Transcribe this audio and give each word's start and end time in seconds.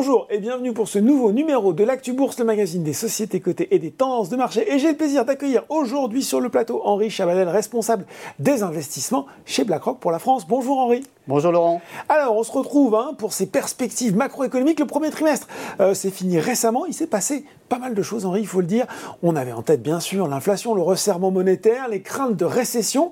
Bonjour 0.00 0.28
et 0.30 0.38
bienvenue 0.38 0.72
pour 0.72 0.86
ce 0.86 1.00
nouveau 1.00 1.32
numéro 1.32 1.72
de 1.72 1.82
l'Actu 1.82 2.12
Bourse, 2.12 2.38
le 2.38 2.44
magazine 2.44 2.84
des 2.84 2.92
sociétés 2.92 3.40
cotées 3.40 3.74
et 3.74 3.80
des 3.80 3.90
tendances 3.90 4.28
de 4.28 4.36
marché. 4.36 4.72
Et 4.72 4.78
j'ai 4.78 4.92
le 4.92 4.96
plaisir 4.96 5.24
d'accueillir 5.24 5.64
aujourd'hui 5.70 6.22
sur 6.22 6.40
le 6.40 6.50
plateau 6.50 6.82
Henri 6.84 7.10
Chabadel, 7.10 7.48
responsable 7.48 8.06
des 8.38 8.62
investissements 8.62 9.26
chez 9.44 9.64
BlackRock 9.64 9.98
pour 9.98 10.12
la 10.12 10.20
France. 10.20 10.46
Bonjour 10.46 10.78
Henri. 10.78 11.02
Bonjour 11.26 11.50
Laurent. 11.50 11.82
Alors 12.08 12.36
on 12.36 12.44
se 12.44 12.52
retrouve 12.52 12.94
hein, 12.94 13.14
pour 13.18 13.32
ces 13.32 13.46
perspectives 13.46 14.14
macroéconomiques. 14.14 14.78
Le 14.78 14.86
premier 14.86 15.10
trimestre 15.10 15.48
euh, 15.80 15.94
s'est 15.94 16.12
fini 16.12 16.38
récemment. 16.38 16.86
Il 16.86 16.94
s'est 16.94 17.08
passé 17.08 17.44
pas 17.68 17.80
mal 17.80 17.94
de 17.94 18.02
choses 18.02 18.24
Henri, 18.24 18.42
il 18.42 18.46
faut 18.46 18.60
le 18.60 18.68
dire. 18.68 18.86
On 19.24 19.34
avait 19.34 19.50
en 19.50 19.62
tête 19.62 19.82
bien 19.82 19.98
sûr 19.98 20.28
l'inflation, 20.28 20.76
le 20.76 20.82
resserrement 20.82 21.32
monétaire, 21.32 21.88
les 21.88 22.02
craintes 22.02 22.36
de 22.36 22.44
récession. 22.44 23.10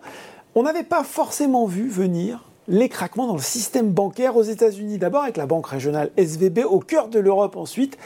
On 0.54 0.62
n'avait 0.62 0.84
pas 0.84 1.02
forcément 1.02 1.66
vu 1.66 1.88
venir 1.88 2.44
les 2.68 2.88
craquements 2.88 3.26
dans 3.26 3.36
le 3.36 3.40
système 3.40 3.90
bancaire 3.90 4.36
aux 4.36 4.42
États-Unis. 4.42 4.98
D'abord 4.98 5.22
avec 5.22 5.36
la 5.36 5.46
banque 5.46 5.66
régionale 5.66 6.10
SVB, 6.16 6.64
au 6.68 6.80
cœur 6.80 7.08
de 7.08 7.18
l'Europe 7.18 7.56
ensuite. 7.56 7.96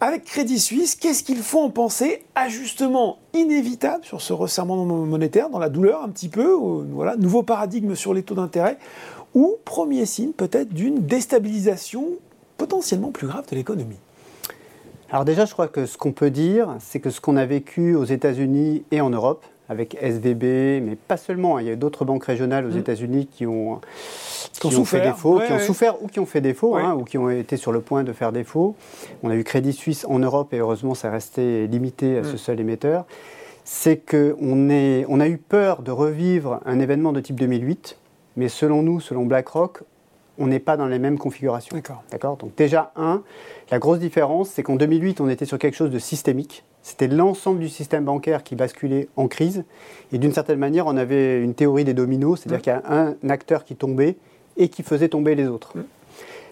Avec 0.00 0.24
Crédit 0.24 0.60
Suisse, 0.60 0.94
qu'est-ce 0.94 1.24
qu'il 1.24 1.38
faut 1.38 1.60
en 1.60 1.70
penser 1.70 2.22
Ajustement 2.36 3.18
inévitable 3.34 4.04
sur 4.04 4.20
ce 4.20 4.32
resserrement 4.32 4.84
monétaire, 4.84 5.50
dans 5.50 5.58
la 5.58 5.68
douleur 5.68 6.04
un 6.04 6.08
petit 6.08 6.28
peu, 6.28 6.52
voilà, 6.92 7.16
nouveau 7.16 7.42
paradigme 7.42 7.96
sur 7.96 8.14
les 8.14 8.22
taux 8.22 8.36
d'intérêt, 8.36 8.78
ou 9.34 9.56
premier 9.64 10.06
signe 10.06 10.30
peut-être 10.30 10.72
d'une 10.72 11.04
déstabilisation 11.04 12.10
potentiellement 12.58 13.10
plus 13.10 13.26
grave 13.26 13.48
de 13.50 13.56
l'économie? 13.56 13.98
Alors 15.10 15.24
déjà, 15.24 15.46
je 15.46 15.52
crois 15.52 15.66
que 15.66 15.84
ce 15.84 15.98
qu'on 15.98 16.12
peut 16.12 16.30
dire, 16.30 16.76
c'est 16.78 17.00
que 17.00 17.10
ce 17.10 17.20
qu'on 17.20 17.36
a 17.36 17.46
vécu 17.46 17.96
aux 17.96 18.04
États-Unis 18.04 18.84
et 18.92 19.00
en 19.00 19.10
Europe, 19.10 19.44
avec 19.68 19.96
SVB, 20.00 20.82
mais 20.82 20.96
pas 20.96 21.16
seulement. 21.16 21.56
Hein. 21.56 21.62
Il 21.62 21.68
y 21.68 21.70
a 21.70 21.76
d'autres 21.76 22.04
banques 22.04 22.24
régionales 22.24 22.66
aux 22.66 22.72
mm. 22.72 22.78
États-Unis 22.78 23.28
qui 23.30 23.46
ont, 23.46 23.80
qui, 24.52 24.66
ont, 24.66 24.84
fait 24.84 25.00
défaut, 25.00 25.40
qui 25.40 25.52
ont 25.52 25.58
souffert 25.58 26.02
ou 26.02 26.08
qui 26.08 26.20
ont 26.20 26.26
fait 26.26 26.40
défaut, 26.40 26.76
hein, 26.76 26.94
ou 26.94 27.04
qui 27.04 27.18
ont 27.18 27.30
été 27.30 27.56
sur 27.56 27.72
le 27.72 27.80
point 27.80 28.02
de 28.04 28.12
faire 28.12 28.32
défaut. 28.32 28.76
On 29.22 29.30
a 29.30 29.36
eu 29.36 29.44
Crédit 29.44 29.72
Suisse 29.72 30.06
en 30.08 30.18
Europe 30.18 30.54
et 30.54 30.58
heureusement 30.58 30.94
ça 30.94 31.10
restait 31.10 31.66
limité 31.66 32.18
à 32.18 32.24
ce 32.24 32.34
mm. 32.34 32.38
seul 32.38 32.60
émetteur. 32.60 33.04
C'est 33.64 33.98
qu'on 33.98 34.34
on 34.40 35.20
a 35.20 35.28
eu 35.28 35.36
peur 35.36 35.82
de 35.82 35.90
revivre 35.90 36.60
un 36.64 36.80
événement 36.80 37.12
de 37.12 37.20
type 37.20 37.38
2008, 37.38 37.98
mais 38.36 38.48
selon 38.48 38.82
nous, 38.82 39.00
selon 39.00 39.26
BlackRock, 39.26 39.82
on 40.38 40.46
n'est 40.46 40.60
pas 40.60 40.76
dans 40.76 40.86
les 40.86 40.98
mêmes 40.98 41.18
configurations. 41.18 41.76
D'accord. 42.10 42.36
Donc 42.36 42.54
déjà, 42.54 42.92
un, 42.96 43.22
la 43.70 43.78
grosse 43.78 43.98
différence, 43.98 44.50
c'est 44.50 44.62
qu'en 44.62 44.76
2008, 44.76 45.20
on 45.20 45.28
était 45.28 45.44
sur 45.44 45.58
quelque 45.58 45.74
chose 45.74 45.90
de 45.90 45.98
systémique. 45.98 46.64
C'était 46.88 47.06
l'ensemble 47.06 47.60
du 47.60 47.68
système 47.68 48.06
bancaire 48.06 48.42
qui 48.42 48.56
basculait 48.56 49.08
en 49.16 49.28
crise. 49.28 49.64
Et 50.10 50.16
d'une 50.16 50.32
certaine 50.32 50.58
manière, 50.58 50.86
on 50.86 50.96
avait 50.96 51.38
une 51.38 51.52
théorie 51.52 51.84
des 51.84 51.92
dominos, 51.92 52.40
c'est-à-dire 52.40 52.62
qu'il 52.62 52.72
y 52.72 52.76
a 52.76 52.82
un 52.90 53.14
acteur 53.28 53.66
qui 53.66 53.76
tombait 53.76 54.16
et 54.56 54.70
qui 54.70 54.82
faisait 54.82 55.10
tomber 55.10 55.34
les 55.34 55.46
autres. 55.48 55.74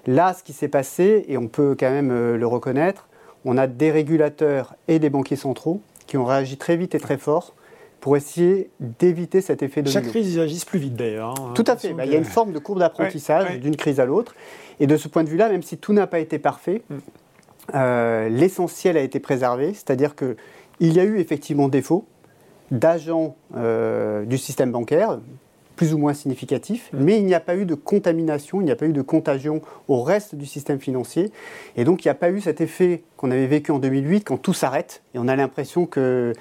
Là, 0.06 0.34
ce 0.34 0.42
qui 0.42 0.52
s'est 0.52 0.68
passé, 0.68 1.24
et 1.26 1.38
on 1.38 1.48
peut 1.48 1.74
quand 1.80 1.88
même 1.88 2.10
euh, 2.10 2.36
le 2.36 2.46
reconnaître, 2.46 3.08
on 3.46 3.56
a 3.56 3.66
des 3.66 3.90
régulateurs 3.90 4.74
et 4.88 4.98
des 4.98 5.08
banquiers 5.08 5.36
centraux 5.36 5.80
qui 6.06 6.18
ont 6.18 6.26
réagi 6.26 6.58
très 6.58 6.76
vite 6.76 6.94
et 6.94 7.00
très 7.00 7.16
fort 7.16 7.54
pour 8.00 8.14
essayer 8.18 8.68
d'éviter 8.78 9.40
cet 9.40 9.62
effet 9.62 9.80
de 9.80 9.88
Chaque 9.88 10.06
crise, 10.06 10.34
ils 10.34 10.40
agissent 10.40 10.66
plus 10.66 10.78
vite 10.78 10.96
d'ailleurs. 10.96 11.30
Hein. 11.30 11.54
Tout 11.54 11.64
à 11.66 11.78
fait. 11.78 11.94
Bah, 11.94 12.04
il 12.04 12.12
y 12.12 12.14
a 12.14 12.18
une 12.18 12.24
forme 12.24 12.52
de 12.52 12.58
courbe 12.58 12.80
d'apprentissage 12.80 13.58
d'une 13.58 13.74
crise 13.74 14.00
à 14.00 14.04
l'autre. 14.04 14.34
Et 14.80 14.86
de 14.86 14.98
ce 14.98 15.08
point 15.08 15.24
de 15.24 15.30
vue-là, 15.30 15.48
même 15.48 15.62
si 15.62 15.78
tout 15.78 15.94
n'a 15.94 16.06
pas 16.06 16.18
été 16.18 16.38
parfait, 16.38 16.82
mm. 16.90 16.96
Euh, 17.74 18.28
l'essentiel 18.28 18.96
a 18.96 19.00
été 19.00 19.20
préservé. 19.20 19.74
C'est-à-dire 19.74 20.14
qu'il 20.14 20.36
y 20.80 21.00
a 21.00 21.04
eu 21.04 21.18
effectivement 21.18 21.68
défaut 21.68 22.04
d'agents 22.70 23.36
euh, 23.56 24.24
du 24.24 24.38
système 24.38 24.72
bancaire, 24.72 25.18
plus 25.76 25.92
ou 25.94 25.98
moins 25.98 26.14
significatifs, 26.14 26.90
mm. 26.92 26.98
mais 26.98 27.18
il 27.18 27.26
n'y 27.26 27.34
a 27.34 27.40
pas 27.40 27.54
eu 27.54 27.66
de 27.66 27.74
contamination, 27.74 28.60
il 28.60 28.64
n'y 28.64 28.70
a 28.70 28.76
pas 28.76 28.86
eu 28.86 28.92
de 28.92 29.02
contagion 29.02 29.60
au 29.88 30.02
reste 30.02 30.34
du 30.34 30.46
système 30.46 30.80
financier. 30.80 31.30
Et 31.76 31.84
donc 31.84 32.04
il 32.04 32.08
n'y 32.08 32.12
a 32.12 32.14
pas 32.14 32.30
eu 32.30 32.40
cet 32.40 32.60
effet 32.60 33.04
qu'on 33.16 33.30
avait 33.30 33.46
vécu 33.46 33.70
en 33.70 33.78
2008 33.78 34.24
quand 34.24 34.38
tout 34.38 34.54
s'arrête 34.54 35.02
et 35.14 35.18
on 35.18 35.28
a 35.28 35.36
l'impression 35.36 35.86
que 35.86 36.32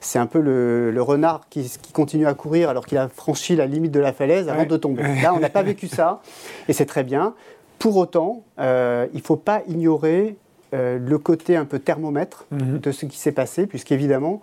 c'est 0.00 0.18
un 0.18 0.26
peu 0.26 0.40
le, 0.40 1.02
renard 1.02 1.48
qui, 1.48 1.70
continue 1.92 2.26
à 2.26 2.34
courir 2.34 2.68
alors 2.68 2.86
qu'il 2.86 2.98
a 2.98 3.08
franchi 3.08 3.56
la 3.56 3.66
limite 3.66 3.92
de 3.92 4.00
la 4.00 4.12
falaise 4.12 4.48
avant 4.48 4.64
de 4.64 4.76
tomber. 4.76 5.02
Là, 5.22 5.34
on 5.34 5.40
n'a 5.40 5.48
pas 5.48 5.62
vécu 5.62 5.88
ça, 5.88 6.20
et 6.68 6.72
c'est 6.72 6.86
très 6.86 7.04
bien. 7.04 7.34
Pour 7.78 7.96
autant, 7.96 8.44
euh, 8.58 9.06
il 9.12 9.18
ne 9.18 9.22
faut 9.22 9.36
pas 9.36 9.62
ignorer 9.66 10.36
euh, 10.74 10.98
le 10.98 11.18
côté 11.18 11.56
un 11.56 11.64
peu 11.64 11.78
thermomètre 11.78 12.46
mhm. 12.50 12.78
de 12.78 12.92
ce 12.92 13.06
qui 13.06 13.16
s'est 13.18 13.32
passé, 13.32 13.66
puisqu'évidemment, 13.66 14.40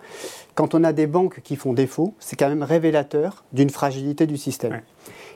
quand 0.54 0.74
on 0.74 0.82
a 0.82 0.92
des 0.92 1.06
banques 1.06 1.40
qui 1.42 1.56
font 1.56 1.72
défaut, 1.72 2.14
c'est 2.18 2.36
quand 2.36 2.48
même 2.48 2.62
révélateur 2.62 3.44
d'une 3.52 3.70
fragilité 3.70 4.26
du 4.26 4.36
système. 4.36 4.80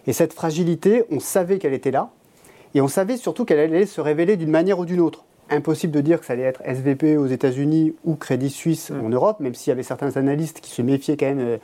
Et 0.06 0.12
cette 0.12 0.32
fragilité, 0.32 1.04
on 1.10 1.20
savait 1.20 1.58
qu'elle 1.58 1.74
était 1.74 1.90
là, 1.90 2.10
et 2.74 2.80
on 2.80 2.88
savait 2.88 3.16
surtout 3.16 3.44
qu'elle 3.44 3.60
allait 3.60 3.86
se 3.86 4.00
révéler 4.00 4.36
d'une 4.36 4.50
manière 4.50 4.78
ou 4.78 4.84
d'une 4.84 5.00
autre 5.00 5.24
impossible 5.50 5.92
de 5.92 6.00
dire 6.00 6.20
que 6.20 6.26
ça 6.26 6.32
allait 6.32 6.42
être 6.42 6.62
SVP 6.64 7.16
aux 7.16 7.26
États-Unis 7.26 7.94
ou 8.04 8.14
Crédit 8.16 8.50
Suisse 8.50 8.90
mm. 8.90 9.04
en 9.04 9.08
Europe, 9.08 9.40
même 9.40 9.54
s'il 9.54 9.70
y 9.70 9.72
avait 9.72 9.82
certains 9.82 10.16
analystes 10.16 10.60
qui 10.60 10.70
se 10.70 10.82
méfiaient 10.82 11.16
quand 11.16 11.26
même 11.26 11.58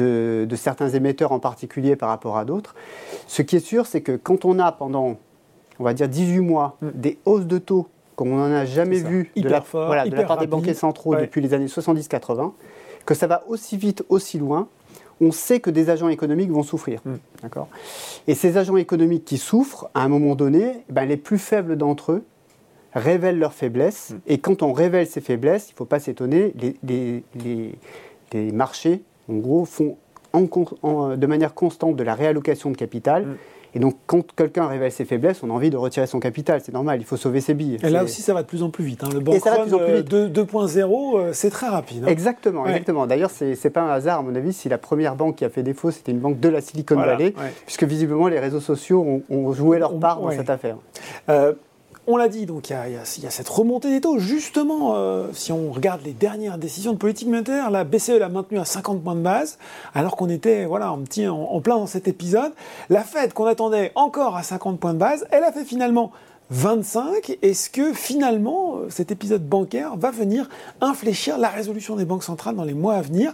euh, 0.00 0.46
de, 0.46 0.56
certains 0.56 0.88
émetteurs 0.90 1.32
en 1.32 1.38
particulier 1.38 1.96
par 1.96 2.08
rapport 2.08 2.36
à 2.36 2.44
d'autres. 2.44 2.74
Ce 3.26 3.42
qui 3.42 3.56
est 3.56 3.60
sûr, 3.64 3.86
c'est 3.86 4.02
que 4.02 4.16
quand 4.16 4.44
on 4.44 4.58
a 4.58 4.72
pendant, 4.72 5.16
on 5.78 5.84
va 5.84 5.94
dire, 5.94 6.08
18 6.08 6.40
mois, 6.40 6.76
mm. 6.80 6.88
des 6.94 7.18
hausses 7.24 7.46
de 7.46 7.58
taux 7.58 7.88
comme 8.16 8.32
on 8.32 8.36
n'en 8.36 8.54
a 8.54 8.64
jamais 8.64 8.98
vu 8.98 9.30
de, 9.36 9.48
la, 9.48 9.60
part 9.60 10.38
des 10.38 10.46
banquiers 10.46 10.74
centraux 10.74 11.16
depuis 11.16 11.40
les 11.40 11.54
années 11.54 11.66
70-80, 11.66 12.52
que 13.06 13.14
ça 13.14 13.26
va 13.26 13.44
aussi 13.48 13.76
vite, 13.76 14.04
aussi 14.08 14.38
loin, 14.38 14.68
on 15.20 15.30
sait 15.30 15.60
que 15.60 15.70
des 15.70 15.88
agents 15.88 16.08
économiques 16.08 16.50
vont 16.50 16.62
souffrir. 16.62 17.00
Mm. 17.04 17.14
D'accord? 17.42 17.68
Et 18.26 18.34
ces 18.34 18.56
agents 18.56 18.76
économiques 18.76 19.24
qui 19.24 19.38
souffrent, 19.38 19.88
à 19.94 20.02
un 20.02 20.08
moment 20.08 20.34
donné, 20.34 20.84
ben, 20.88 21.04
les 21.04 21.16
plus 21.16 21.38
faibles 21.38 21.76
d'entre 21.76 22.12
eux 22.12 22.24
révèlent 22.94 23.38
leurs 23.38 23.54
faiblesses. 23.54 24.10
Mm. 24.10 24.16
Et 24.26 24.38
quand 24.38 24.62
on 24.62 24.72
révèle 24.72 25.06
ces 25.06 25.20
faiblesses, 25.20 25.68
il 25.68 25.72
ne 25.72 25.76
faut 25.76 25.84
pas 25.84 26.00
s'étonner, 26.00 26.52
les, 26.82 27.22
les, 28.32 28.52
marchés, 28.52 29.02
en 29.28 29.34
gros, 29.34 29.64
font 29.64 29.96
de 30.34 31.26
manière 31.26 31.54
constante 31.54 31.96
de 31.96 32.02
la 32.02 32.14
réallocation 32.14 32.70
de 32.70 32.76
capital. 32.76 33.26
Mm. 33.26 33.36
Et 33.74 33.78
donc, 33.78 33.96
quand 34.06 34.32
quelqu'un 34.34 34.66
révèle 34.66 34.92
ses 34.92 35.04
faiblesses, 35.04 35.42
on 35.42 35.50
a 35.50 35.52
envie 35.52 35.70
de 35.70 35.76
retirer 35.76 36.06
son 36.06 36.20
capital. 36.20 36.60
C'est 36.62 36.72
normal, 36.72 37.00
il 37.00 37.06
faut 37.06 37.16
sauver 37.16 37.40
ses 37.40 37.54
billes. 37.54 37.78
Et 37.82 37.90
là 37.90 38.04
aussi, 38.04 38.22
ça 38.22 38.34
va 38.34 38.42
de 38.42 38.46
plus 38.46 38.62
en 38.62 38.70
plus 38.70 38.84
vite. 38.84 39.02
Hein. 39.04 39.08
Le 39.12 39.20
bank 39.20 39.36
2.0, 39.36 41.18
euh, 41.18 41.32
c'est 41.32 41.50
très 41.50 41.68
rapide. 41.68 42.04
Hein. 42.04 42.08
Exactement, 42.08 42.66
exactement. 42.66 43.06
D'ailleurs, 43.06 43.30
ce 43.30 43.44
n'est 43.44 43.70
pas 43.70 43.82
un 43.82 43.90
hasard, 43.90 44.18
à 44.20 44.22
mon 44.22 44.34
avis, 44.34 44.52
si 44.52 44.68
la 44.68 44.78
première 44.78 45.16
banque 45.16 45.36
qui 45.36 45.44
a 45.44 45.50
fait 45.50 45.62
défaut, 45.62 45.90
c'était 45.90 46.12
une 46.12 46.20
banque 46.20 46.40
de 46.40 46.48
la 46.48 46.60
Silicon 46.60 46.96
Valley, 46.96 47.34
puisque 47.64 47.84
visiblement, 47.84 48.28
les 48.28 48.38
réseaux 48.38 48.60
sociaux 48.60 49.22
ont, 49.28 49.52
joué 49.52 49.78
leur 49.78 49.98
part 49.98 50.20
dans 50.20 50.30
cette 50.30 50.50
affaire. 50.50 50.76
Euh, 51.28 51.52
on 52.06 52.16
l'a 52.16 52.28
dit, 52.28 52.46
donc 52.46 52.70
il 52.70 52.72
y, 52.72 53.26
a 53.26 53.30
cette 53.30 53.48
remontée 53.48 53.90
des 53.90 54.00
taux. 54.00 54.18
Justement, 54.18 54.94
euh, 54.96 55.28
si 55.32 55.52
on 55.52 55.70
regarde 55.70 56.00
les 56.04 56.12
dernières 56.12 56.58
décisions 56.58 56.92
de 56.92 56.98
politique 56.98 57.28
monétaire, 57.28 57.70
la 57.70 57.84
BCE 57.84 58.18
l'a 58.18 58.28
maintenu 58.28 58.58
à 58.58 58.64
50 58.64 59.02
points 59.02 59.14
de 59.14 59.20
base, 59.20 59.58
alors 59.94 60.16
qu'on 60.16 60.28
était 60.28 60.64
voilà, 60.64 60.90
en, 60.92 60.98
petit, 60.98 61.28
en 61.28 61.60
plein 61.60 61.76
dans 61.76 61.86
cet 61.86 62.08
épisode. 62.08 62.52
La 62.90 63.04
Fed, 63.04 63.32
qu'on 63.32 63.46
attendait 63.46 63.92
encore 63.94 64.36
à 64.36 64.42
50 64.42 64.80
points 64.80 64.94
de 64.94 64.98
base, 64.98 65.26
elle 65.30 65.44
a 65.44 65.52
fait 65.52 65.64
finalement 65.64 66.10
25, 66.50 67.38
est-ce 67.40 67.70
que 67.70 67.92
finalement 67.94 68.76
euh, 68.76 68.86
cet 68.90 69.10
épisode 69.10 69.42
bancaire 69.42 69.96
va 69.96 70.10
venir 70.10 70.48
infléchir 70.80 71.38
la 71.38 71.48
résolution 71.48 71.96
des 71.96 72.04
banques 72.04 72.24
centrales 72.24 72.56
dans 72.56 72.64
les 72.64 72.74
mois 72.74 72.94
à 72.94 73.00
venir? 73.00 73.32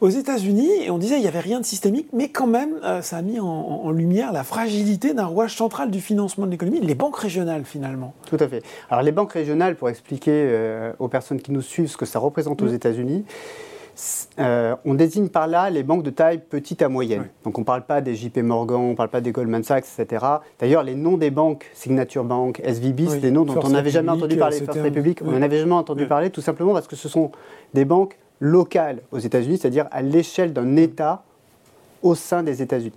Aux 0.00 0.08
États-Unis, 0.08 0.70
et 0.82 0.90
on 0.90 0.98
disait 0.98 1.16
il 1.16 1.22
n'y 1.22 1.28
avait 1.28 1.40
rien 1.40 1.60
de 1.60 1.64
systémique, 1.64 2.08
mais 2.12 2.28
quand 2.28 2.46
même 2.46 2.80
euh, 2.84 3.02
ça 3.02 3.18
a 3.18 3.22
mis 3.22 3.40
en, 3.40 3.90
lumière 3.90 4.32
la 4.32 4.44
fragilité 4.44 5.14
d'un 5.14 5.26
rouage 5.26 5.54
central 5.54 5.90
du 5.90 6.00
financement 6.00 6.46
de 6.46 6.50
l'économie, 6.50 6.80
les 6.80 6.94
banques 6.94 7.16
régionales 7.16 7.64
finalement. 7.64 8.14
Tout 8.26 8.38
à 8.40 8.48
fait. 8.48 8.62
Alors 8.90 9.02
les 9.02 9.12
banques 9.12 9.32
régionales, 9.32 9.76
pour 9.76 9.88
expliquer 9.88 10.32
euh, 10.32 10.92
aux 10.98 11.08
personnes 11.08 11.40
qui 11.40 11.52
nous 11.52 11.62
suivent 11.62 11.88
ce 11.88 11.96
que 11.96 12.06
ça 12.06 12.18
représente 12.18 12.62
aux 12.62 12.70
mm. 12.70 12.74
États-Unis, 12.74 13.24
euh, 14.38 14.76
on 14.84 14.94
désigne 14.94 15.28
par 15.28 15.46
là 15.46 15.70
les 15.70 15.82
banques 15.82 16.02
de 16.02 16.10
taille 16.10 16.38
petite 16.38 16.82
à 16.82 16.88
moyenne. 16.88 17.28
Donc 17.44 17.56
on 17.56 17.62
ne 17.62 17.66
parle 17.66 17.84
pas 17.84 18.00
des 18.00 18.14
JP 18.14 18.38
Morgan, 18.38 18.76
on 18.76 18.90
ne 18.90 18.94
parle 18.94 19.08
pas 19.08 19.20
des 19.20 19.32
Goldman 19.32 19.64
Sachs, 19.64 19.86
etc. 19.98 20.24
D'ailleurs, 20.58 20.82
les 20.82 20.94
noms 20.94 21.16
des 21.16 21.30
banques, 21.30 21.70
Signature 21.72 22.24
Bank, 22.24 22.60
SVB, 22.62 23.08
c'est 23.08 23.20
des 23.20 23.30
noms 23.30 23.44
dont 23.44 23.58
on 23.62 23.70
n'avait 23.70 23.90
jamais 23.90 24.10
entendu 24.10 24.36
parler. 24.36 24.58
First 24.58 24.80
Republic, 24.80 25.20
on 25.24 25.30
n'en 25.30 25.42
avait 25.42 25.58
jamais 25.58 25.72
entendu 25.72 26.06
parler, 26.06 26.30
tout 26.30 26.42
simplement 26.42 26.74
parce 26.74 26.86
que 26.86 26.96
ce 26.96 27.08
sont 27.08 27.30
des 27.72 27.84
banques 27.84 28.18
locales 28.40 29.00
aux 29.12 29.18
États-Unis, 29.18 29.58
c'est-à-dire 29.58 29.86
à, 29.90 30.02
l'échelle 30.02 30.52
d'un 30.52 30.76
État 30.76 31.22
au 32.02 32.14
sein 32.14 32.42
des 32.42 32.60
États-Unis. 32.60 32.92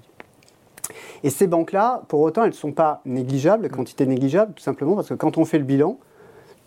Et 1.24 1.30
ces 1.30 1.48
banques-là, 1.48 2.04
pour 2.07 2.22
autant, 2.22 2.44
elles 2.44 2.50
ne 2.50 2.56
sont 2.56 2.72
pas 2.72 3.02
négligeables, 3.06 3.69
quantité 3.69 4.06
négligeable, 4.06 4.54
tout 4.54 4.63
simplement 4.63 4.95
parce 4.95 5.10
que 5.10 5.13
quand 5.13 5.38
on 5.38 5.45
fait 5.45 5.60
le 5.60 5.63
bilan, 5.63 5.98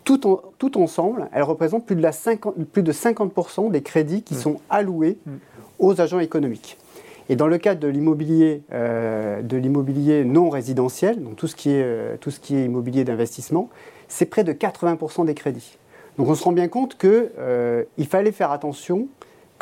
tout, 0.03 0.77
ensemble, 0.77 1.29
elles 1.33 1.43
représentent 1.43 1.85
plus 1.85 1.95
de, 1.95 2.01
50%, 2.01 3.71
des 3.71 3.81
crédits 3.81 4.21
qui 4.23 4.35
sont 4.35 4.59
alloués 4.69 5.17
aux 5.79 5.99
agents 6.01 6.19
économiques. 6.19 6.77
Et 7.29 7.35
dans 7.35 7.47
le 7.47 7.57
cadre 7.57 7.79
de 7.79 7.87
l'immobilier, 7.87 8.63
euh, 8.73 9.41
de 9.41 9.55
l'immobilier 9.55 10.25
non 10.25 10.49
résidentiel, 10.49 11.23
donc 11.23 11.37
tout 11.37 11.47
ce 11.47 11.55
qui 11.55 11.69
est, 11.69 11.83
euh, 11.83 12.17
tout 12.19 12.31
ce 12.31 12.39
qui 12.39 12.55
est 12.55 12.65
immobilier 12.65 13.05
d'investissement, 13.05 13.69
c'est 14.09 14.25
près 14.25 14.43
de 14.43 14.51
80% 14.51 15.25
des 15.25 15.33
crédits. 15.33 15.77
Donc 16.17 16.27
on 16.27 16.35
se 16.35 16.43
rend 16.43 16.51
bien 16.51 16.67
compte 16.67 16.97
qu'il 16.97 17.31
euh, 17.39 17.83
fallait 18.09 18.31
faire 18.31 18.51
attention 18.51 19.07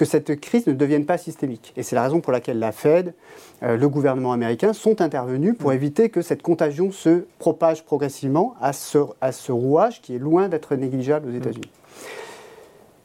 que 0.01 0.05
cette 0.05 0.41
crise 0.41 0.65
ne 0.65 0.73
devienne 0.73 1.05
pas 1.05 1.19
systémique. 1.19 1.73
Et 1.77 1.83
c'est 1.83 1.95
la 1.95 2.01
raison 2.01 2.21
pour 2.21 2.31
laquelle 2.31 2.57
la 2.57 2.71
Fed, 2.71 3.13
euh, 3.61 3.77
le 3.77 3.87
gouvernement 3.87 4.31
américain 4.31 4.73
sont 4.73 4.99
intervenus 4.99 5.55
pour 5.55 5.69
mm. 5.69 5.73
éviter 5.73 6.09
que 6.09 6.23
cette 6.23 6.41
contagion 6.41 6.91
se 6.91 7.25
propage 7.37 7.85
progressivement 7.85 8.55
à 8.59 8.73
ce, 8.73 8.97
à 9.21 9.31
ce 9.31 9.51
rouage 9.51 10.01
qui 10.01 10.15
est 10.15 10.17
loin 10.17 10.49
d'être 10.49 10.75
négligeable 10.75 11.29
aux 11.29 11.33
mm. 11.33 11.35
États-Unis. 11.35 11.69